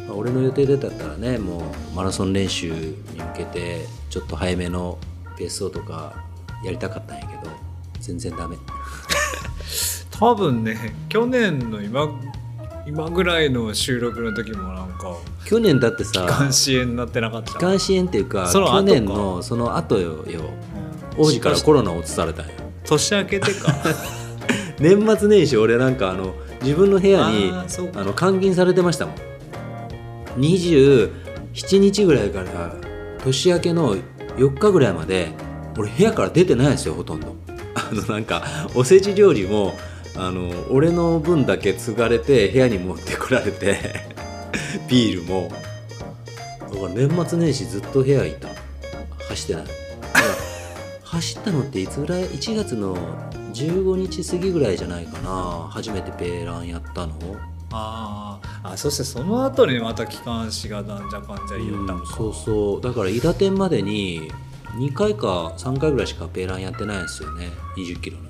[0.08, 1.62] まあ俺の予定でだったらねもう
[1.96, 4.98] マラソン練習に向けてちょっと早めの
[5.38, 6.26] ペース走とか
[6.66, 7.52] やりたかったんやけど
[8.00, 8.58] 全然ダメ。
[10.10, 12.10] 多分ね去年の今
[12.88, 17.52] 今ぐらいの収録の時もなんか去年だってさ気管支炎になってなかった？
[17.52, 18.50] 気管支炎っていうか。
[18.52, 20.42] 去年のその後よよ
[21.20, 22.54] 王子からコロナを移されたんよ
[22.86, 23.76] 年明けてか。
[24.80, 29.16] 年末年始俺なんかあの自分の部屋にあの監禁されてましたもん。
[30.40, 31.10] 27
[31.80, 32.74] 日ぐらいから
[33.24, 33.98] 年明けの
[34.38, 35.34] 4日ぐらいまで
[35.78, 37.36] 俺部屋から出てないですよほとんど。
[37.76, 38.44] あのなんか
[38.74, 39.78] おせち料理も
[40.16, 43.78] あの俺の分だけ継がれて部屋に持ってこられて
[44.88, 45.52] ビールも。
[46.62, 48.48] だから年末年始ずっと部屋いた。
[49.28, 49.79] 走ってない
[51.12, 52.96] 走ったのっていつぐらい？1月の
[53.54, 55.68] 15日過ぎぐらいじゃないかな。
[55.72, 57.16] 初めてペーランやったの。
[57.72, 62.82] あーあそしてその後にまた気管支がなんじゃかんじゃ言ったのか、そうそう。
[62.82, 64.32] だから伊達店までに
[64.78, 67.50] 2回か3回ぐらいしかペーランやってないんですよね。
[67.76, 68.24] 2 0キロの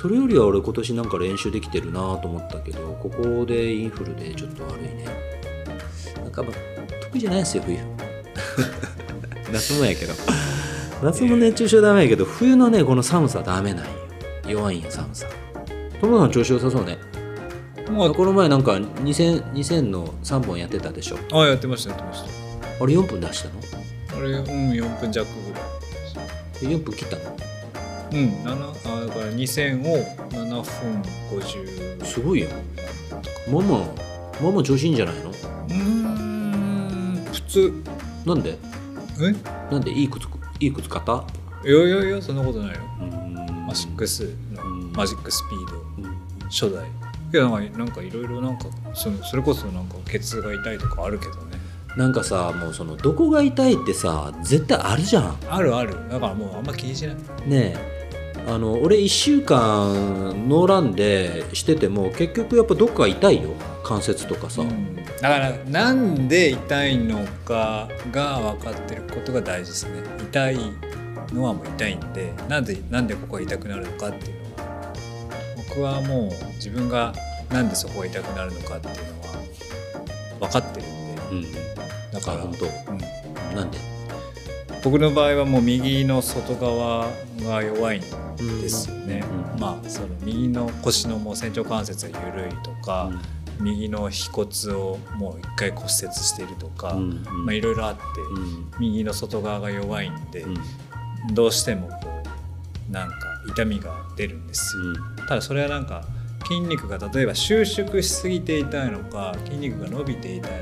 [0.00, 5.04] それよりは俺今年なんか練習できてるなと思ったけどここでインフルでちょっと悪いね。
[6.22, 6.52] なんかまあ
[7.02, 7.76] 得意じゃないですよ冬。
[9.52, 10.14] 夏もやけど
[11.02, 13.90] 夏も熱中症ダメやけど冬のねこの寒さダメなんよ。
[14.48, 15.26] 弱いんよ寒さ。
[16.00, 16.98] 友野さん調子良さそうね。
[17.90, 21.18] もうこの前なんか 2000, 2000の3本やってたでしょ。
[21.32, 22.24] あやってましたやってまし
[22.80, 23.60] あれ4分出したの？
[24.08, 25.62] たあれうん4分弱ぐらい
[26.62, 27.22] え4分切ったの？
[28.12, 29.84] うん7あだから2000を
[30.30, 31.02] 7分
[31.40, 32.48] 50すごいよ。
[33.50, 33.86] ママ
[34.42, 35.30] ママ調子いいんじゃないの？
[35.30, 37.72] うーん普通。
[38.26, 38.58] なんで？
[39.20, 39.72] え？
[39.72, 40.26] なんでいい靴
[40.60, 41.24] いい靴買った？
[41.64, 42.80] いやいやいやそんなことないよ。
[43.00, 43.66] うん。
[43.66, 44.92] マシックスのうん。
[44.92, 45.76] マジックスピード。
[46.08, 46.18] うん。
[46.48, 46.86] 初代。
[46.86, 51.58] いやなんかなんかいろいろなんかそのそれこそなんかケツが痛いとかあるけどね。
[51.96, 55.36] なんかさもうそのどこが痛いってさ絶対あるじゃん。
[55.48, 55.94] あるある。
[56.08, 57.14] だからもうあんま気にしない。
[57.14, 57.97] ねえ
[58.48, 63.50] あの俺1週間ノーランでしてても結局やっぱどっか痛いよ。
[63.84, 64.62] 関節とかさ、
[65.22, 70.02] だからなんで痛いのかが分かってることが大事ですね。
[70.22, 70.58] 痛い
[71.32, 74.92] のはもう痛いんでなんでなんでここが痛くなるのかっていうのは。
[75.68, 77.14] 僕はもう自分が
[77.50, 81.48] なんでそこが痛くなるのかっていうのは分かってるんで。
[81.48, 81.52] うん。
[82.12, 82.66] だからあ本当。
[82.66, 82.98] うん。
[83.56, 83.78] なんで？
[84.82, 87.08] 僕の場合はもう右の外側
[87.40, 88.00] が弱いん
[88.60, 89.22] ですよね、
[89.54, 89.60] うん。
[89.60, 93.10] まあその右の腰のもう仙腸関節が緩いとか、
[93.60, 96.96] 右の腓骨をもう一回骨折しているとか、
[97.50, 98.70] いろいろあって、うん。
[98.78, 100.56] 右の外側が弱いんで、うん。
[101.34, 102.22] どうしてもこ
[102.88, 103.16] うなんか
[103.48, 104.94] 痛みが出るんですよ、
[105.26, 106.04] ただそれはなんか
[106.46, 110.58] 筋肉が例えば収縮しすぎて痛いのか筋肉が伸びて痛いの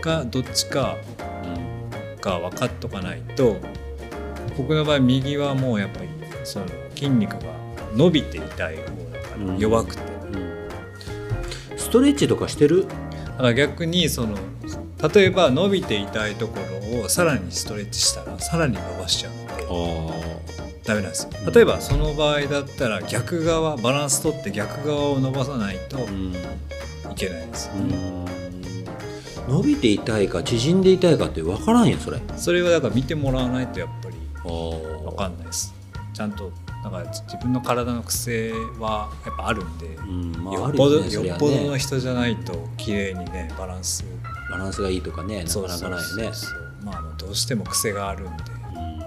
[0.00, 0.96] かがどっちか
[2.24, 3.56] が分かっとかないと
[4.56, 6.08] 僕の場合右はもうやっぱり
[6.44, 7.52] その筋肉が
[7.94, 10.54] 伸びて痛い方だからうん弱くて、うんうん
[11.76, 12.86] ストレッチとかしてる？
[12.88, 14.36] だから逆にその
[15.14, 16.58] 例えば伸びて痛いとこ
[16.92, 21.30] ろをさらにストレッチしたらさらに伸ばしちゃうんであダメなんですよ。
[21.46, 27.74] うん例えばその場合だったら逆側バランス取って逆側を伸ばさないといけないんですよ。
[27.74, 28.43] うん
[29.48, 32.20] 伸びて痛いか縮んで痛いかって分からんよそれ。
[32.36, 35.74] それはだから見てもらわないとやっぱり分かんないです。
[36.12, 41.02] ちゃんとだから自分の体の癖はやっぱあるんで、うんまあよっぽど、の
[41.72, 44.04] ね人じゃないと綺麗にねバランス。
[44.50, 46.30] バランスがいいとかねなかなかないよね。
[46.82, 48.98] まあどうしても癖があるんで、うん。
[48.98, 49.06] ま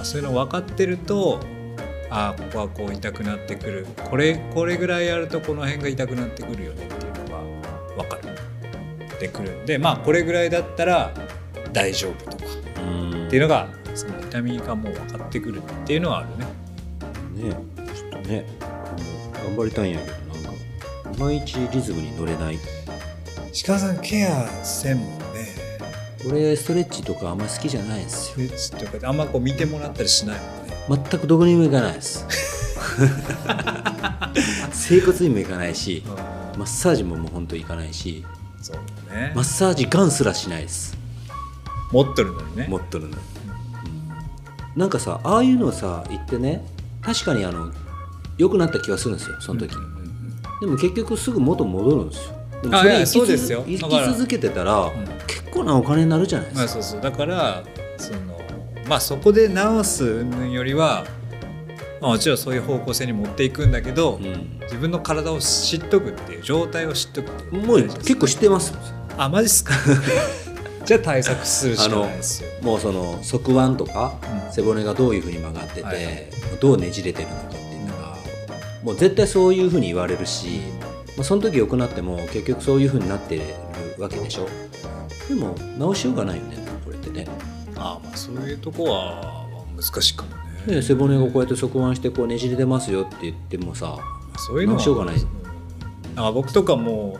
[0.00, 1.40] あ、そういうの分かってると
[2.10, 3.86] ああここはこう痛くなってくる。
[4.08, 7.42] これこれぐらいやるとこの辺が痛くなってくるよねっていうのが
[8.02, 8.33] 分かる
[9.24, 11.12] でくるんでまあこれぐらいだったら
[11.72, 12.44] 大丈夫とか
[12.82, 13.26] うん。
[13.26, 16.44] っていうのがその痛みがもう分かってくるっていうのはあるね。
[17.48, 18.46] ねちょっとね
[19.44, 20.60] 頑張りたいんやけどなんか
[21.14, 22.58] いまいちリズムに乗れない。
[23.66, 25.24] 鹿さんケアせんもんね。
[26.28, 28.46] 俺ストレッチとかあんま好きじゃないんですよ。
[28.48, 30.38] フェチとかあんまこう見てもらったりしない
[30.88, 31.02] もんね。
[31.10, 32.26] 全くどこにも行かないです。
[34.72, 36.02] 整骨にも行かないし
[36.56, 38.24] マッサージももうほんと行かないし
[38.64, 38.76] そう
[39.14, 39.32] ね。
[39.34, 40.96] マッサージガンすらしないです。
[41.92, 42.66] 持っとるのにね。
[42.66, 44.80] 持っとるの、うん。
[44.80, 46.64] なんかさああいうのさ言ってね
[47.02, 47.70] 確かにあの
[48.38, 49.94] 良くなった気がするんですよその時、うんうんうん
[50.60, 52.34] でも結局すぐ元戻るんですよ。
[52.62, 53.64] でもあいやそれ生きそうですよ。
[53.66, 54.92] 生き続けてたら、ん。
[55.26, 57.00] 結構なお金になるじゃないですか、まあそうそう。
[57.02, 57.62] だから
[57.98, 58.40] その
[58.88, 61.04] まあそこで直すよりは、
[62.04, 64.60] まあ、もちろんそういう方向性に持っていくんだけど、うん。
[64.64, 68.74] 自分の体を知っとくっていう状態を知っとくってもう結構知ってます。
[69.16, 69.72] あマジっすか？
[70.84, 72.50] じゃあ対策するしかないですよ。
[72.60, 74.52] もうその側腕とかうん。
[74.52, 76.28] 背骨がどういうふうに曲がってて、はい
[76.60, 78.16] どうねじれてるのかっていうのが
[78.82, 80.60] もう絶対そういうふうに言われるし、
[81.16, 83.42] まあ、その時良くなっても結局そういうふうになってる
[83.98, 84.46] わけでしょ。
[85.28, 87.26] でも直しようがないよねこれってね。
[87.76, 93.98] あまあそういうとこは難しいかもねで背骨がこうやって側腕してこうねじれてますよって言ってもさ
[94.38, 95.16] そういうのは直しようがない。
[95.16, 95.26] うん。
[96.16, 97.18] あ僕とかも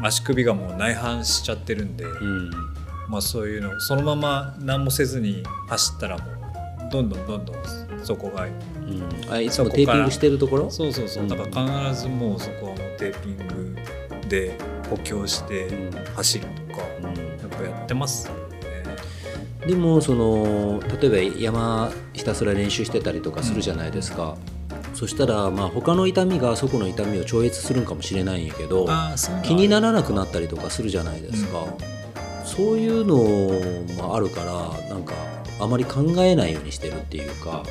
[0.00, 2.50] う足首がもう内反しちゃってるんで、うん。
[3.08, 7.56] まあそういうのそのまま何もせずに走ったらもうどんどんどんどん
[8.02, 10.70] そこがうん、あいつもテーピングしてるところ？
[10.70, 11.26] そうそうそう。
[11.26, 13.76] だから必ずもうそこはもうテーピング
[14.28, 14.56] で
[14.88, 16.04] 補強してうん。
[16.14, 17.04] 走るとか、うん。
[17.06, 18.28] やっぱやってます。
[18.28, 18.45] よね
[19.66, 24.36] でもその例えば山ひたすら練習してたりとかするじゃないですか、
[24.94, 28.86] そしたらまあ他の痛みがそこの痛みを超越するんかもしれないんやけど
[29.42, 31.64] 気にならなくなったりとかするじゃないですか、
[32.44, 33.16] そういうの
[33.96, 35.14] もあるからなんか
[35.60, 37.62] あまり考えないようにしてるっていうか。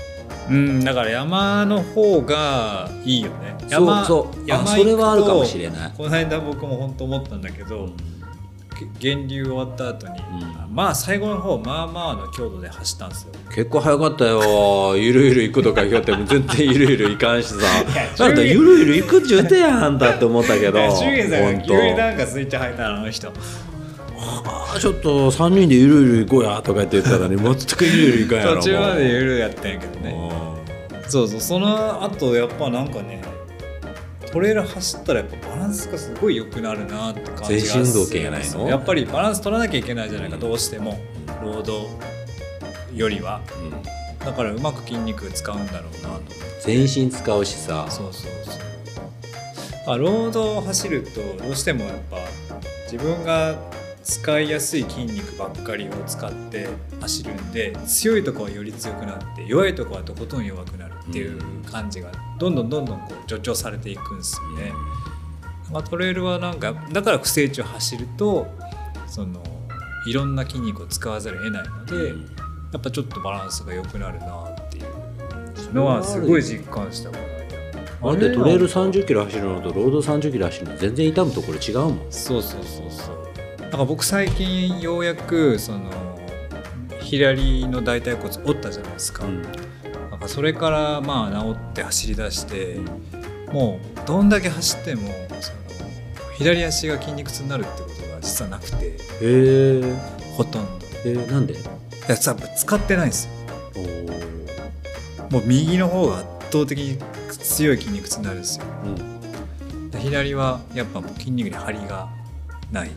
[0.48, 3.56] うんだから山の方がいいよね。
[3.68, 4.44] 山そうそう。
[4.44, 7.92] あ山それはあるかもしれれない、この間僕も本当思ったんだけど、げ
[9.02, 10.24] 源流終わった後に、う
[10.70, 13.34] まあ最後の方まあまあの強度で走ったんですよ。
[13.54, 14.96] 結構早かったよ。
[14.98, 17.56] ゆるゆる行くとか言っても全然ゆるゆる行かんしさ。
[17.66, 20.80] やなんだゆるゆる行くっちゅうてやんあんたって思ったけど。
[20.80, 23.32] 中元さんが急になんかスイッチ入ったのあの人。
[24.18, 30.16] あーちょっと3人でゆるゆる行こうやとか言って言ったらね全くゆるゆる行かんやろ途中までるゆるやったんやけどね。
[31.08, 33.22] そうそうその後やっぱなんかね
[34.36, 38.68] トレイル走ったらやっぱバランスがすごい良くなるなって感じがする全身運動系やないの？
[38.68, 41.00] やっぱりバランス取らなきゃいけないじゃないか、どうしても
[41.42, 41.88] ロード
[42.94, 43.40] よりは。
[44.20, 46.24] だからうまく筋肉使うんだろうなと
[46.66, 47.88] 全身使うしさ。
[47.90, 49.94] そうそうそう。
[49.94, 52.18] あロードを走るとどうしてもやっぱ
[52.92, 53.56] 自分が
[54.06, 56.70] 使いやすい筋肉ばっかりを使って
[57.02, 64.72] 走るんで強いとこはより強くなって弱いとこはとことん弱くなるっていう感じがどんどんどんどんこう助長されていくんですよね。
[65.74, 68.48] まあ、トレイルはなんかだから苦戦地を走ると
[69.08, 69.42] その
[70.08, 72.36] いろんな筋肉を使わざるを得ないので、うん。
[72.76, 82.12] やっぱちょっとバランスが良くなるなっていうのはすごい実感したからだってトレイル30キロ走るのとロード30キロ走るの全然痛むところ違うもん。
[82.12, 83.25] そうそうそうそう
[83.72, 85.92] なんか僕最近ようやくその
[87.02, 92.78] 左の大腿骨折ったじゃないですか,、なんかそれからまあ治って走り出して、
[93.52, 95.10] もうどんだけ走っても
[95.42, 95.60] その
[96.38, 98.98] 左足が筋肉痛になるってことが実はなくて
[100.36, 100.86] ほとんど。
[101.06, 101.54] えー、なんで？
[101.54, 101.58] い
[102.08, 102.32] や使
[102.76, 103.32] ってないんですよ。
[105.30, 106.98] もう右の方が圧倒的に
[107.30, 108.66] 強い筋肉痛になるんですよ。
[108.86, 109.92] うん。
[109.92, 112.10] で左はやっぱもう筋肉に張りが
[112.72, 112.90] ない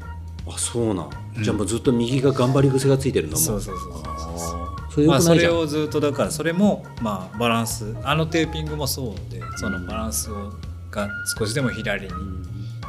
[0.49, 5.07] あそうなん、うんじゃあもうずっと右が頑張り癖がついてるのもそうそうそうそう。
[5.07, 7.95] そうそれをずっとだからそれもまあバランス。
[8.03, 10.53] あのテーピングもそうでそのバランスを
[10.91, 12.13] が少しでも左に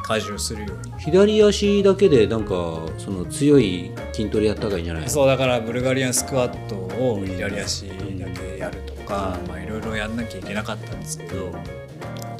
[0.08, 1.00] 荷重するように。
[1.00, 2.50] 左足だけでなんか
[2.98, 11.52] その強い筋トレやった方がいいんじゃないそうだからブルガリアンスクワットを左足だけやるとかまあいろいろやんなきゃいけなかったんですけど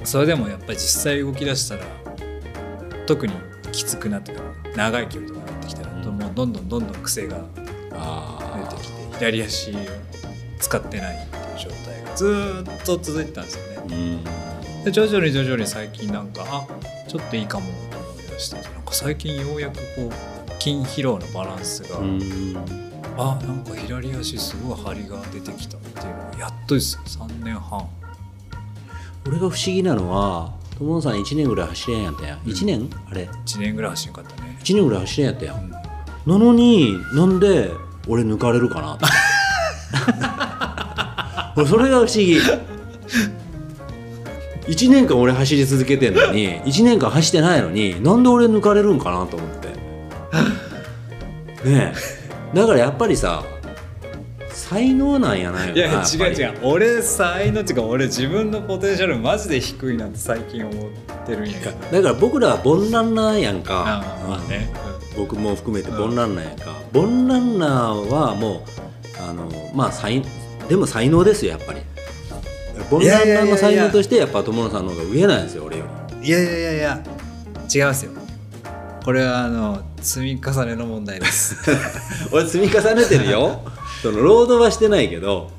[0.03, 1.85] それでもやっぱり実際動き出したら
[3.07, 3.35] 特に
[3.71, 4.43] きつくなってくる
[4.77, 7.45] 長い距離とかになってきたらもうどんどんどんどん癖が
[7.93, 9.75] あ出てきて左足を
[10.59, 13.97] 使ってないっていう状態がずーっと続いてたんですよね。
[13.97, 14.85] うん。
[14.85, 16.67] で徐々に徐々に最近なんかあ
[17.09, 22.57] ちょっといいかもと思い出してなんか最近ようやくこう筋疲労のバランスが、うん。
[23.17, 27.03] あなんか左足すごい張りが出てきたっていうやっとですよ。
[27.05, 27.89] 3年半。
[29.27, 32.39] 俺が不思議なのは友野さん1年ぐらい走れんやったやん。
[32.39, 32.91] 1年？
[33.11, 33.29] あれ。
[33.45, 35.65] 1年ぐらい走んかったね、1年ぐらい走れんやったやん。
[35.65, 35.71] うん。
[35.71, 35.79] な
[36.27, 37.71] のになんで
[38.09, 39.07] 俺抜かれるかなと
[41.57, 42.39] 俺 それが不思議。
[44.69, 49.69] 1年間俺走り続けてんのに1年間走ってないのになんで俺抜かれるんかなと思って。
[51.69, 51.93] ね
[52.55, 52.57] え。
[52.57, 53.45] だからやっぱりさ
[54.71, 56.59] 才能なんやないよいやな違う違う。
[56.63, 60.89] 俺才能っていうか俺自分のポテンシャルマジで低いなって最近思っ
[61.27, 61.73] てるんやけど。
[61.73, 63.83] だから僕らはボンランナーやんか。
[63.85, 64.73] あまあね、
[65.17, 68.63] 僕も含めてボンランナーやんか、ボンランナーはもう
[69.21, 70.23] あのまあ才
[70.69, 71.81] でも才能ですよやっぱり。
[72.89, 75.87] ボンランナーの才能としてやっぱ友野さんの方が上なんですよ俺よ
[76.21, 76.29] り。
[76.29, 77.03] いやいやいやいや
[77.75, 78.13] 違いますよ。
[79.05, 81.57] これはあの積み重ねの問題です。
[82.33, 83.63] 俺積み重ねてるよ。
[84.03, 85.51] そのロードはしてないけど。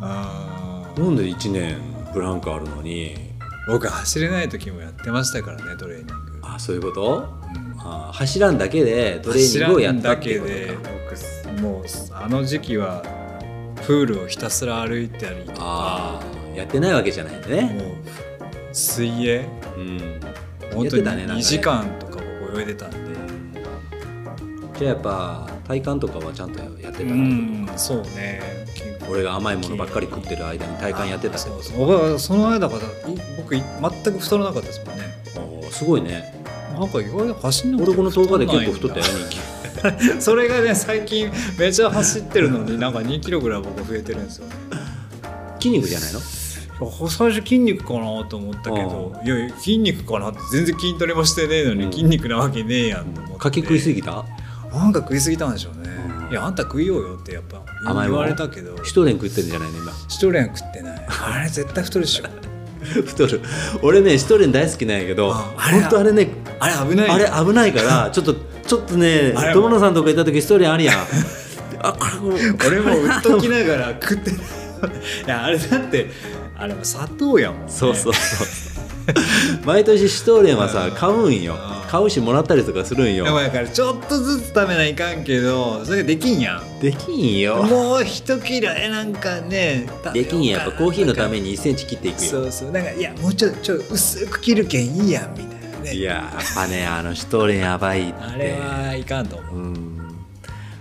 [0.00, 1.76] なんで1年
[2.12, 3.30] ブランクあるのに。
[3.66, 6.14] 僕走れない時もやってましたからねトレーニング。
[6.42, 7.80] あそういうこと、うん。
[7.80, 13.02] あ走らんだけでトレーニングをやったっていうこと走らんだけで僕もうあの時期は
[13.86, 15.58] プールをひたすら歩いたりとか。
[15.60, 17.62] ああやってないわけじゃないね。
[17.62, 17.94] もう
[18.72, 19.48] 水泳。
[19.76, 20.20] うん。
[20.74, 21.40] 本当にやってたねなんかね。
[21.40, 22.96] 2時間とか僕泳いでたんで
[24.80, 28.40] じゃあやっぱ体幹とかはちゃんとやってたうの、んそうね。
[29.10, 31.78] 俺が甘いものばっかり食ってる間に体幹やってたそうそう。
[31.86, 33.62] 僕はその間からい僕い
[34.04, 35.04] 全く太らなかったですもんね。
[35.36, 36.32] おーすごいね。
[36.78, 44.46] なんか意外と走んな俺この10日で結構太ったよ人だ それがね最近めちゃ走ってるのに なんか2キロぐらい僕増えてるんですよ。
[44.46, 44.54] ね
[45.58, 46.20] 気筋肉じゃないの？
[47.10, 51.92] 最初筋肉かなと思ったけどいや筋肉かなって全然筋トレもしてねえのにうん。
[51.92, 53.38] 筋肉なわけねえやんと思って。
[53.38, 54.24] かき食いすぎた？
[54.72, 55.90] なんか食いすぎたんでしょうね。
[56.26, 56.30] うん。
[56.30, 57.62] いやあんた食いようよってやっぱ
[58.04, 58.82] 言われたけど。
[58.84, 59.92] シュトレン食ってるんじゃないの今。
[60.08, 61.06] シュトレン食ってない。
[61.08, 62.24] あれ絶対太るでしょ。
[63.06, 63.40] 太る。
[63.82, 67.14] 俺ねシュトレン大好きなんやけどああれ本当あれねあれ危ないよ。
[67.14, 68.34] あれ危ないからちょっと
[68.66, 70.96] ちょっとね友野さんとかいた時ストーリーあるやん。
[71.82, 74.40] あこれもう俺も売っときながら 食ってない。
[74.40, 76.10] いやあれだって
[76.56, 77.72] あれは砂糖やもんね。
[77.72, 78.46] そうそうそう。
[79.66, 80.90] 毎年シュトーレンはさうん。
[80.92, 81.54] 買うんよ。
[81.54, 83.24] うん買うしもらったりとかするんよ。
[83.24, 86.78] でもだからちょっとずつ食べないかんけどそれができんやん。
[86.78, 87.64] できんよ。
[87.64, 92.30] もう一切れなんかねできんややっぱコーヒーのためにに1センチ切っていくよ。
[92.30, 92.70] そうそう。
[92.70, 95.94] なんかいやもうちょちょ薄く切るけんいいやんみたいなね。
[95.94, 98.22] いややっぱねあのシュトーレンやばいって。
[98.22, 99.56] あれはいかんと思う。
[99.56, 100.00] うん。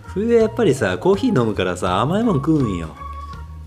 [0.06, 2.96] 冬はやっぱりさコーヒー飲むからさ甘いもん食うんよ、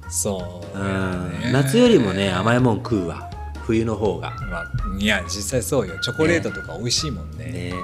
[0.09, 1.31] そううやん。
[1.41, 3.32] ね夏よりもね甘いもん食うわ
[3.63, 4.35] 冬の方が。
[4.51, 4.67] まあ、
[4.99, 5.99] いや実際そうよ。
[6.01, 7.47] チョコレートとか美味しいもんね。
[7.47, 7.75] ね。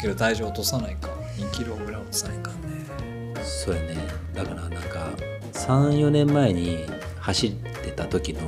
[0.00, 1.08] けど体重落とさないか。
[1.38, 2.86] 2キロぐらい落とさないかんね。
[3.42, 3.96] そうやね。
[4.34, 5.10] だからなんか
[5.52, 6.78] 34年前に
[7.20, 8.40] 走ってた時の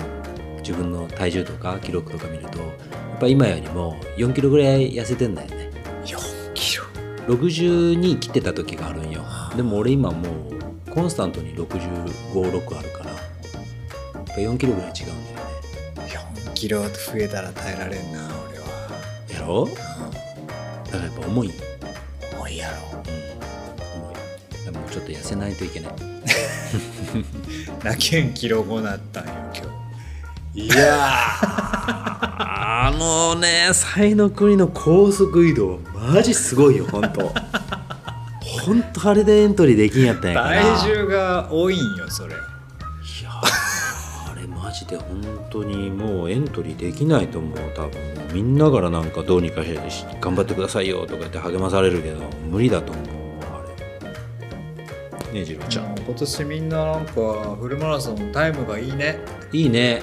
[0.58, 5.70] 自分の体重とか記録とか見るとやっぱ今よりも4キロぐらい痩せてんだよね。
[6.04, 6.84] 4キロ。
[7.28, 9.22] 62切ってた時があるんよ。
[9.56, 13.16] でも俺今もうコンスタントに656あるからや
[14.20, 15.25] っぱ4キロぐらい違うんだよね。
[15.25, 15.25] 4
[16.56, 18.66] キロ増えたら耐えられんな俺は
[19.30, 19.76] やろう
[20.86, 21.50] だからやっぱ重い
[22.34, 25.92] 重いやろうん重いでもちょっと痩せないといけない
[27.84, 29.66] なけんキロ後なったんよ今
[30.54, 37.34] 日いやあのね才の国の高速移動マジすごいよ本当
[38.64, 42.34] 本当あれでエントリーできんやったんやから体重が多いんよそれ
[44.86, 47.58] ジで本当にもうエントリーできないと思う。
[47.74, 47.90] 多分
[48.32, 52.20] みんなからなんかどうにかし頑張ってくださいよとか言って励まされるけど
[52.50, 53.06] 無理だと思う
[53.52, 53.64] あ
[55.24, 55.32] れ。
[55.32, 55.98] ねえ次郎ちゃん。
[55.98, 59.18] 今年みんななんかフルマラソンタイムがいいね。
[59.52, 60.02] いいね。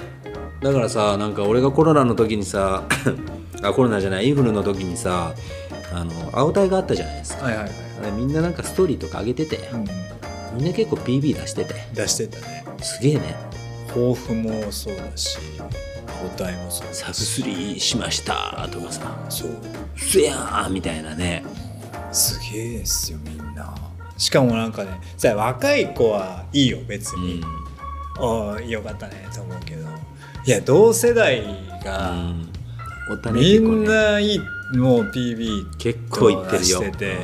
[0.60, 2.84] だからさなんか俺がコロナの時にさ
[3.62, 5.34] あコロナじゃないインフルの時にさ
[5.92, 7.44] あの青タイがあったじゃないですか。
[7.46, 9.84] はいはいはい、みんななんかストーリーとか上げててうん、
[10.56, 11.74] みんな結構 PB 出してて。
[11.94, 12.64] 出してたね。
[12.82, 13.53] すげえね
[13.94, 15.38] 抱負もそうだし
[16.22, 16.96] 青タイもそうだし。
[16.98, 18.68] サブスリーしました。
[18.70, 19.50] とかさそう。
[19.96, 21.44] すやーみたいなね。
[22.12, 23.74] すげえですよみんな。
[24.18, 27.44] しかもなんかねさ若い子はいいよ別うにん、
[28.18, 29.86] ああよかったねと思うけど。
[30.46, 32.48] いや同世代うがん。
[33.10, 34.40] おったねみんないい
[34.76, 36.80] もう PB 結構いってるよ。
[36.80, 37.16] 出してて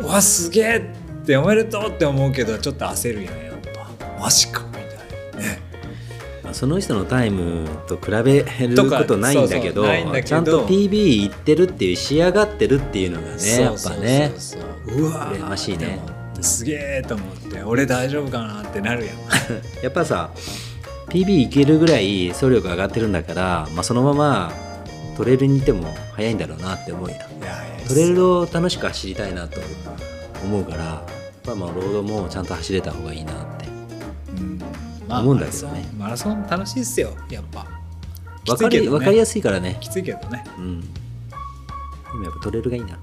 [0.00, 0.76] うわすげえ
[1.22, 3.54] っておめでとうって思うけどちょっと焦るやんやっ
[3.98, 4.20] ぱ。
[4.20, 4.62] マジか
[6.54, 9.84] その人のタイムと比べることないんだけど
[10.22, 16.00] ちゃんと PB いってるっていう仕上がってるっていうのがねやっぱねそうわー羨ましいね。
[16.40, 19.16] すげえと思って俺大丈夫かなってなるやん。
[19.82, 20.30] やっぱさ
[21.08, 24.52] PB いけるぐらい走力上がってるんだから、まあ、そのまま
[25.16, 27.16] トレイルにいても早いんだろうなって思うや
[27.86, 29.60] トレイルを楽しく走りたいなと
[30.42, 33.61] 思うからやっぱまあロードもちゃんと走れた方がいいなってうん
[35.20, 35.88] 思うんだけどね。
[35.98, 37.66] マラソンマラソン楽しいっすよやっぱ。
[38.46, 38.88] 分かり,、ね。
[38.88, 39.78] 分かりやすいからね。
[39.80, 40.44] きついけどね。
[40.58, 40.80] うん。
[40.80, 40.86] で
[42.14, 42.98] もやっぱトレイルがいいな。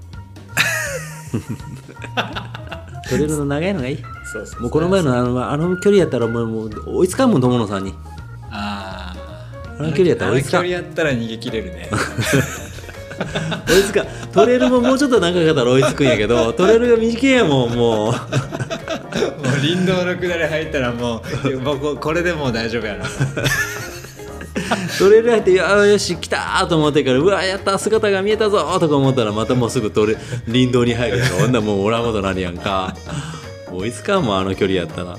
[3.08, 3.98] トレイルの長いのがいい。
[4.32, 7.94] そうそもうこの前のあのあの距離やったらもうもう追いつかんもん友野さんに。
[8.50, 9.14] あ
[9.78, 10.60] あの距離やったら追いつかん。
[10.60, 11.90] あの距離やったら逃げ切れるね。
[13.68, 14.06] 追いつかん。
[14.32, 18.14] トレイルももうちょっと長かったら追いつくんやけどトレイルが短いやもんもう
[19.60, 23.04] 林道の下り入ったらもう僕これでもう大丈夫やな。
[24.98, 32.94] トレイル入って「よよし来た!」と思ってから「うわやった姿が見えたぞ!」とか思ったらまたもうすぐトレ林道に入るやんならもうおらんことなるやんか。
[33.72, 35.16] 追いつかんもんあの距離やったら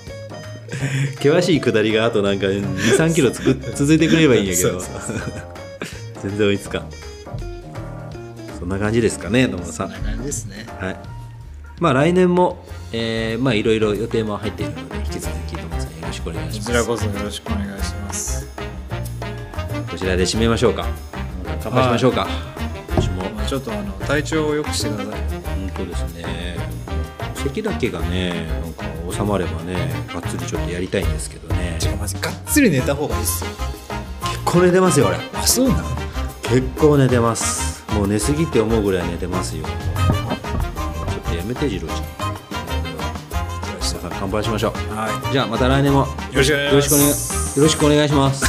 [1.15, 4.81] 険しい下りがあとなんか23キロつく続いてくれればいいんやけど。
[6.21, 6.83] 全然追いつかん。
[8.59, 9.89] そんな感じですかね野村さん。
[9.89, 10.65] こんな感じですね。
[10.79, 10.95] はい。
[11.79, 12.63] まあ来年も、
[12.93, 16.67] えーまあいろいろ予定も入っているので、引き続き野村さんよろしくお願いします。
[16.67, 18.47] こちらこそよろしくお願いします
[19.89, 20.87] こちらで締めましょうか。
[21.63, 22.27] 乾杯しましょうか。
[22.89, 26.57] 今年もまあちょっとあの体調を良くしてください本当ですね。
[27.35, 31.77] 咳だけがね、なんか収まればね、がっつりちょっとやりたいんですけどね。
[31.79, 33.49] てかまずがっつり寝た方がいいっすよ
[34.23, 35.17] 結構寝てますよ俺。
[35.33, 35.83] あそうなの？
[36.43, 37.85] 結構寝てます。
[37.93, 39.65] もう寝すぎって思うぐらい寝てますよ。
[39.65, 42.20] ちょっとやめて次郎ちゃん。
[44.02, 44.72] 皆さん乾杯しましょう。
[44.95, 48.45] はじゃあまた来年もいよろしくお願いしますよろしくお願いします。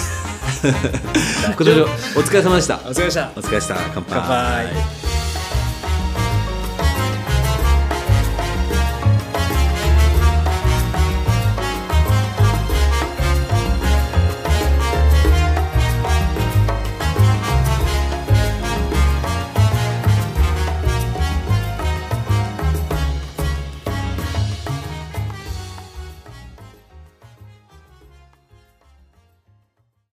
[1.45, 1.87] 今年もお
[2.21, 2.77] 疲れ様でした。
[2.77, 3.77] お疲れ様でしたお疲れでした。
[3.93, 5.12] 乾杯